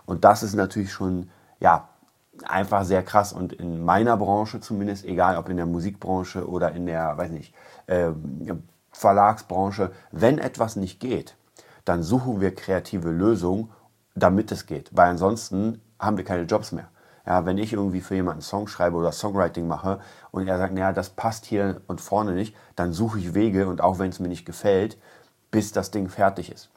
Und 0.06 0.24
das 0.24 0.44
ist 0.44 0.54
natürlich 0.54 0.92
schon, 0.92 1.32
ja, 1.60 1.90
einfach 2.46 2.84
sehr 2.84 3.02
krass. 3.02 3.34
Und 3.34 3.54
in 3.54 3.84
meiner 3.84 4.16
Branche 4.16 4.60
zumindest, 4.60 5.04
egal 5.04 5.36
ob 5.36 5.50
in 5.50 5.58
der 5.58 5.66
Musikbranche 5.66 6.48
oder 6.48 6.74
in 6.74 6.86
der, 6.86 7.18
weiß 7.18 7.32
nicht, 7.32 7.56
äh, 7.88 8.12
Verlagsbranche, 8.92 9.92
wenn 10.12 10.38
etwas 10.38 10.76
nicht 10.76 11.00
geht, 11.00 11.36
dann 11.86 12.04
suchen 12.04 12.40
wir 12.40 12.54
kreative 12.54 13.10
Lösungen, 13.10 13.72
damit 14.14 14.52
es 14.52 14.68
geht. 14.68 14.96
Weil 14.96 15.10
ansonsten 15.10 15.82
haben 15.98 16.18
wir 16.18 16.24
keine 16.24 16.44
Jobs 16.44 16.72
mehr. 16.72 16.90
Ja, 17.26 17.48
wenn 17.48 17.58
ich 17.58 17.74
irgendwie 17.74 18.02
für 18.02 18.14
jemanden 18.14 18.42
einen 18.42 18.42
Song 18.44 18.68
schreibe 18.68 18.98
oder 18.98 19.12
Songwriting 19.12 19.68
mache 19.68 20.02
und 20.30 20.48
er 20.48 20.60
sagt, 20.60 20.76
naja, 20.76 20.94
das 20.94 21.10
passt 21.10 21.46
hier 21.46 21.82
und 21.88 22.00
vorne 22.00 22.34
nicht, 22.34 22.56
dann 22.76 22.94
suche 22.94 23.18
ich 23.18 23.34
Wege 23.34 23.68
und 23.68 23.82
auch 23.82 23.98
wenn 23.98 24.10
es 24.10 24.20
mir 24.20 24.28
nicht 24.28 24.46
gefällt, 24.46 25.00
bis 25.54 25.72
das 25.72 25.92
Ding 25.92 26.10
fertig 26.10 26.52
ist. 26.52 26.70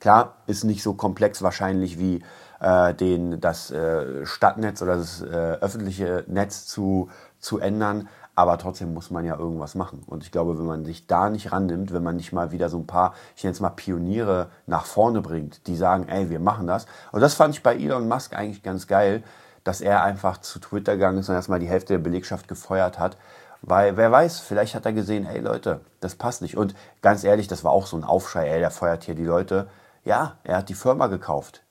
Klar, 0.00 0.34
ist 0.48 0.64
nicht 0.64 0.82
so 0.82 0.94
komplex 0.94 1.40
wahrscheinlich 1.40 2.00
wie 2.00 2.20
äh, 2.60 2.92
den, 2.94 3.40
das 3.40 3.70
äh, 3.70 4.26
Stadtnetz 4.26 4.82
oder 4.82 4.96
das 4.96 5.22
äh, 5.22 5.26
öffentliche 5.26 6.24
Netz 6.26 6.66
zu, 6.66 7.08
zu 7.38 7.60
ändern. 7.60 8.08
aber 8.34 8.58
trotzdem 8.58 8.92
muss 8.92 9.12
man 9.12 9.24
ja 9.24 9.38
irgendwas 9.38 9.76
machen. 9.76 10.02
Und 10.06 10.24
ich 10.24 10.32
glaube, 10.32 10.58
wenn 10.58 10.66
man 10.66 10.84
sich 10.84 11.06
da 11.06 11.30
nicht 11.30 11.52
rannimmt, 11.52 11.92
wenn 11.92 12.02
man 12.02 12.16
nicht 12.16 12.32
mal 12.32 12.50
wieder 12.50 12.68
so 12.70 12.78
ein 12.78 12.88
paar, 12.88 13.14
ich 13.36 13.44
nenne 13.44 13.52
es 13.52 13.60
mal 13.60 13.70
Pioniere 13.70 14.48
nach 14.66 14.84
vorne 14.86 15.20
bringt, 15.20 15.68
die 15.68 15.76
sagen, 15.76 16.08
ey, 16.08 16.28
wir 16.28 16.40
machen 16.40 16.66
das. 16.66 16.86
Und 17.12 17.20
das 17.20 17.34
fand 17.34 17.54
ich 17.54 17.62
bei 17.62 17.76
Elon 17.76 18.08
Musk 18.08 18.34
eigentlich 18.34 18.64
ganz 18.64 18.88
geil, 18.88 19.22
dass 19.62 19.80
er 19.80 20.02
einfach 20.02 20.38
zu 20.38 20.58
Twitter 20.58 20.94
gegangen 20.94 21.18
ist 21.18 21.28
und 21.28 21.36
erstmal 21.36 21.60
die 21.60 21.68
Hälfte 21.68 21.92
der 21.92 22.00
Belegschaft 22.00 22.48
gefeuert 22.48 22.98
hat. 22.98 23.16
Weil 23.62 23.96
wer 23.96 24.10
weiß, 24.10 24.40
vielleicht 24.40 24.74
hat 24.74 24.86
er 24.86 24.92
gesehen, 24.92 25.24
ey 25.26 25.40
Leute, 25.40 25.80
das 26.00 26.16
passt 26.16 26.42
nicht. 26.42 26.56
Und 26.56 26.74
ganz 27.00 27.24
ehrlich, 27.24 27.46
das 27.46 27.64
war 27.64 27.70
auch 27.70 27.86
so 27.86 27.96
ein 27.96 28.04
Aufschrei, 28.04 28.48
ey, 28.48 28.58
der 28.58 28.70
feuert 28.70 29.04
hier 29.04 29.14
die 29.14 29.24
Leute. 29.24 29.68
Ja, 30.04 30.36
er 30.42 30.58
hat 30.58 30.68
die 30.68 30.74
Firma 30.74 31.06
gekauft. 31.06 31.62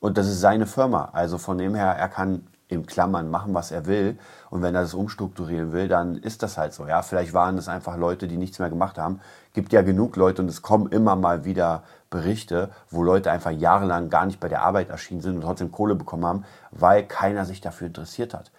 Und 0.00 0.18
das 0.18 0.26
ist 0.26 0.40
seine 0.40 0.66
Firma. 0.66 1.10
Also 1.12 1.38
von 1.38 1.58
dem 1.58 1.74
her, 1.74 1.96
er 1.96 2.08
kann 2.08 2.46
im 2.68 2.86
Klammern 2.86 3.30
machen, 3.30 3.54
was 3.54 3.70
er 3.70 3.86
will. 3.86 4.18
Und 4.48 4.62
wenn 4.62 4.74
er 4.74 4.82
das 4.82 4.94
umstrukturieren 4.94 5.72
will, 5.72 5.88
dann 5.88 6.16
ist 6.16 6.42
das 6.42 6.56
halt 6.56 6.72
so. 6.72 6.86
Ja, 6.86 7.02
vielleicht 7.02 7.32
waren 7.32 7.58
es 7.58 7.68
einfach 7.68 7.96
Leute, 7.96 8.28
die 8.28 8.36
nichts 8.36 8.58
mehr 8.58 8.70
gemacht 8.70 8.98
haben. 8.98 9.20
Gibt 9.52 9.72
ja 9.72 9.82
genug 9.82 10.16
Leute 10.16 10.42
und 10.42 10.48
es 10.48 10.62
kommen 10.62 10.90
immer 10.92 11.16
mal 11.16 11.44
wieder 11.44 11.82
Berichte, 12.10 12.70
wo 12.90 13.02
Leute 13.02 13.30
einfach 13.30 13.50
jahrelang 13.50 14.10
gar 14.10 14.26
nicht 14.26 14.40
bei 14.40 14.48
der 14.48 14.62
Arbeit 14.62 14.90
erschienen 14.90 15.20
sind 15.20 15.36
und 15.36 15.42
trotzdem 15.42 15.72
Kohle 15.72 15.94
bekommen 15.94 16.26
haben, 16.26 16.44
weil 16.70 17.04
keiner 17.04 17.44
sich 17.44 17.60
dafür 17.60 17.88
interessiert 17.88 18.34
hat. 18.34 18.50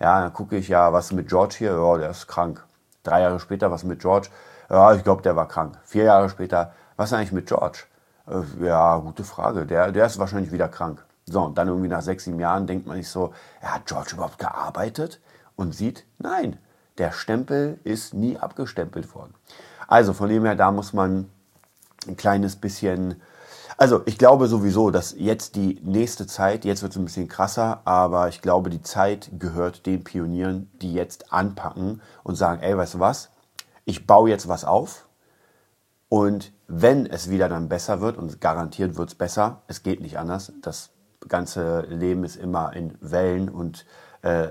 Ja, 0.00 0.20
dann 0.20 0.32
gucke 0.32 0.56
ich 0.56 0.68
ja, 0.68 0.92
was 0.92 1.12
mit 1.12 1.28
George 1.28 1.56
hier? 1.58 1.72
Ja, 1.72 1.98
der 1.98 2.10
ist 2.10 2.26
krank. 2.28 2.64
Drei 3.02 3.22
Jahre 3.22 3.40
später, 3.40 3.70
was 3.70 3.84
mit 3.84 4.00
George? 4.00 4.28
Ja, 4.70 4.94
ich 4.94 5.02
glaube, 5.02 5.22
der 5.22 5.34
war 5.34 5.48
krank. 5.48 5.78
Vier 5.84 6.04
Jahre 6.04 6.28
später, 6.28 6.72
was 6.96 7.12
eigentlich 7.12 7.32
mit 7.32 7.46
George? 7.46 7.84
Äh, 8.26 8.64
ja, 8.64 8.96
gute 8.98 9.24
Frage. 9.24 9.66
Der, 9.66 9.92
der 9.92 10.06
ist 10.06 10.18
wahrscheinlich 10.18 10.52
wieder 10.52 10.68
krank. 10.68 11.04
So, 11.26 11.42
und 11.42 11.58
dann 11.58 11.68
irgendwie 11.68 11.88
nach 11.88 12.02
sechs, 12.02 12.24
sieben 12.24 12.40
Jahren 12.40 12.66
denkt 12.66 12.86
man 12.86 12.96
sich 12.96 13.08
so, 13.08 13.32
ja, 13.62 13.74
hat 13.74 13.86
George 13.86 14.10
überhaupt 14.14 14.38
gearbeitet? 14.38 15.20
Und 15.56 15.74
sieht, 15.74 16.04
nein, 16.18 16.58
der 16.98 17.12
Stempel 17.12 17.80
ist 17.84 18.14
nie 18.14 18.38
abgestempelt 18.38 19.14
worden. 19.14 19.34
Also 19.88 20.12
von 20.12 20.28
dem 20.28 20.44
her, 20.44 20.54
da 20.54 20.70
muss 20.70 20.92
man 20.92 21.30
ein 22.06 22.16
kleines 22.16 22.56
bisschen, 22.56 23.20
also 23.78 24.02
ich 24.06 24.18
glaube 24.18 24.48
sowieso, 24.48 24.90
dass 24.90 25.14
jetzt 25.16 25.54
die 25.54 25.80
nächste 25.82 26.26
Zeit, 26.26 26.64
jetzt 26.64 26.82
wird 26.82 26.92
es 26.92 26.98
ein 26.98 27.04
bisschen 27.04 27.28
krasser, 27.28 27.80
aber 27.84 28.28
ich 28.28 28.42
glaube, 28.42 28.70
die 28.70 28.82
Zeit 28.82 29.30
gehört 29.38 29.86
den 29.86 30.02
Pionieren, 30.02 30.68
die 30.82 30.92
jetzt 30.92 31.32
anpacken 31.32 32.02
und 32.24 32.34
sagen, 32.34 32.60
ey, 32.60 32.76
weißt 32.76 32.94
du 32.94 32.98
was, 32.98 33.30
ich 33.84 34.06
baue 34.06 34.28
jetzt 34.28 34.48
was 34.48 34.64
auf 34.64 35.08
und 36.08 36.52
wenn 36.66 37.06
es 37.06 37.30
wieder 37.30 37.48
dann 37.48 37.68
besser 37.68 38.00
wird, 38.00 38.18
und 38.18 38.40
garantiert 38.40 38.96
wird 38.96 39.10
es 39.10 39.14
besser, 39.14 39.62
es 39.68 39.84
geht 39.84 40.00
nicht 40.00 40.18
anders, 40.18 40.52
das 40.60 40.90
ganze 41.28 41.82
Leben 41.82 42.24
ist 42.24 42.36
immer 42.36 42.74
in 42.74 42.96
Wellen 43.00 43.48
und 43.48 43.86
äh, 44.22 44.48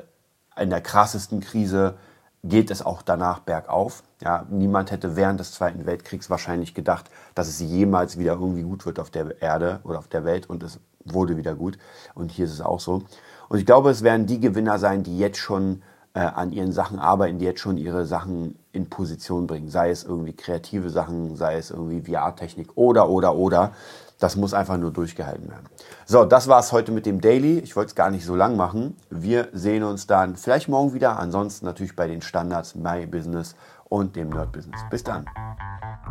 in 0.58 0.70
der 0.70 0.82
krassesten 0.82 1.42
Krise 1.42 1.96
geht 2.44 2.72
es 2.72 2.86
auch 2.86 3.02
danach 3.02 3.40
bergauf. 3.40 4.04
Ja, 4.22 4.46
niemand 4.50 4.92
hätte 4.92 5.16
während 5.16 5.40
des 5.40 5.52
Zweiten 5.52 5.86
Weltkriegs 5.86 6.30
wahrscheinlich 6.30 6.74
gedacht, 6.74 7.10
dass 7.36 7.48
es 7.48 7.60
jemals 7.60 8.18
wieder 8.18 8.34
irgendwie 8.34 8.64
gut 8.64 8.86
wird 8.86 9.00
auf 9.00 9.10
der 9.10 9.42
Erde 9.42 9.80
oder 9.84 10.00
auf 10.00 10.08
der 10.08 10.24
Welt 10.24 10.50
und 10.50 10.64
es 10.64 10.80
wurde 11.04 11.38
wieder 11.38 11.56
gut. 11.56 11.78
Und 12.14 12.32
hier 12.32 12.46
ist 12.46 12.54
es 12.54 12.62
auch 12.62 12.80
so. 12.80 13.04
Und 13.50 13.60
ich 13.60 13.66
glaube, 13.66 13.90
es 13.90 14.04
werden 14.04 14.26
die 14.26 14.40
Gewinner 14.40 14.80
sein, 14.80 15.04
die 15.04 15.18
jetzt 15.18 15.38
schon 15.38 15.82
äh, 16.14 16.20
an 16.20 16.52
ihren 16.52 16.72
Sachen 16.72 17.00
arbeiten, 17.00 17.40
die 17.40 17.46
jetzt 17.46 17.60
schon 17.60 17.78
ihre 17.78 18.06
Sachen 18.06 18.58
in 18.72 18.90
Position 18.90 19.48
bringen. 19.48 19.70
Sei 19.70 19.90
es 19.90 20.04
irgendwie 20.04 20.34
kreative 20.34 20.90
Sachen, 20.90 21.36
sei 21.36 21.58
es 21.58 21.72
irgendwie 21.72 22.02
VR-Technik 22.02 22.76
oder, 22.76 23.10
oder, 23.10 23.36
oder. 23.36 23.74
Das 24.20 24.36
muss 24.36 24.54
einfach 24.54 24.78
nur 24.78 24.92
durchgehalten 24.92 25.50
werden. 25.50 25.66
So, 26.06 26.26
das 26.26 26.48
war 26.48 26.60
es 26.60 26.72
heute 26.72 26.92
mit 26.92 27.06
dem 27.06 27.22
Daily. 27.22 27.60
Ich 27.60 27.76
wollte 27.76 27.90
es 27.90 27.96
gar 27.96 28.10
nicht 28.10 28.26
so 28.26 28.36
lang 28.36 28.56
machen. 28.56 28.98
Wir 29.10 29.50
sehen 29.54 29.84
uns 29.84 30.08
dann 30.08 30.36
vielleicht 30.36 30.70
morgen 30.70 30.94
wieder. 30.94 31.20
Ansonsten 31.20 31.66
natürlich 31.66 31.96
bei 31.96 32.08
den 32.08 32.22
Standards 32.22 32.74
My 32.74 33.06
Business 33.06 33.56
und 33.86 34.16
dem 34.16 34.30
Nerd 34.30 34.52
Business. 34.52 34.80
Bis 34.90 35.04
dann. 35.04 35.26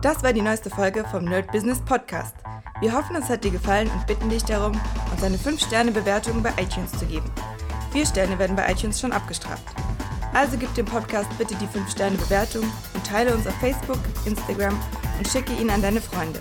Das 0.03 0.23
war 0.23 0.33
die 0.33 0.43
neueste 0.43 0.71
Folge 0.71 1.05
vom 1.11 1.25
Nerd 1.25 1.51
Business 1.51 1.81
Podcast. 1.81 2.37
Wir 2.81 2.93
hoffen, 2.93 3.17
es 3.17 3.29
hat 3.29 3.43
dir 3.43 3.51
gefallen 3.51 3.91
und 3.91 4.07
bitten 4.07 4.29
dich 4.29 4.45
darum, 4.45 4.79
uns 5.11 5.23
eine 5.25 5.37
5-Sterne-Bewertung 5.37 6.43
bei 6.43 6.51
iTunes 6.61 6.93
zu 6.93 7.07
geben. 7.07 7.31
Vier 7.91 8.07
Sterne 8.07 8.39
werden 8.39 8.55
bei 8.55 8.71
iTunes 8.71 9.01
schon 9.01 9.13
abgestraft. 9.13 9.65
Also 10.35 10.59
gib 10.59 10.73
dem 10.75 10.85
Podcast 10.85 11.29
bitte 11.39 11.55
die 11.55 11.67
5-Sterne-Bewertung 11.67 12.65
und 12.95 13.07
teile 13.07 13.35
uns 13.35 13.47
auf 13.47 13.55
Facebook, 13.55 13.99
Instagram 14.27 14.79
und 15.17 15.27
schicke 15.27 15.55
ihn 15.55 15.71
an 15.71 15.81
deine 15.81 16.03
Freunde. 16.03 16.41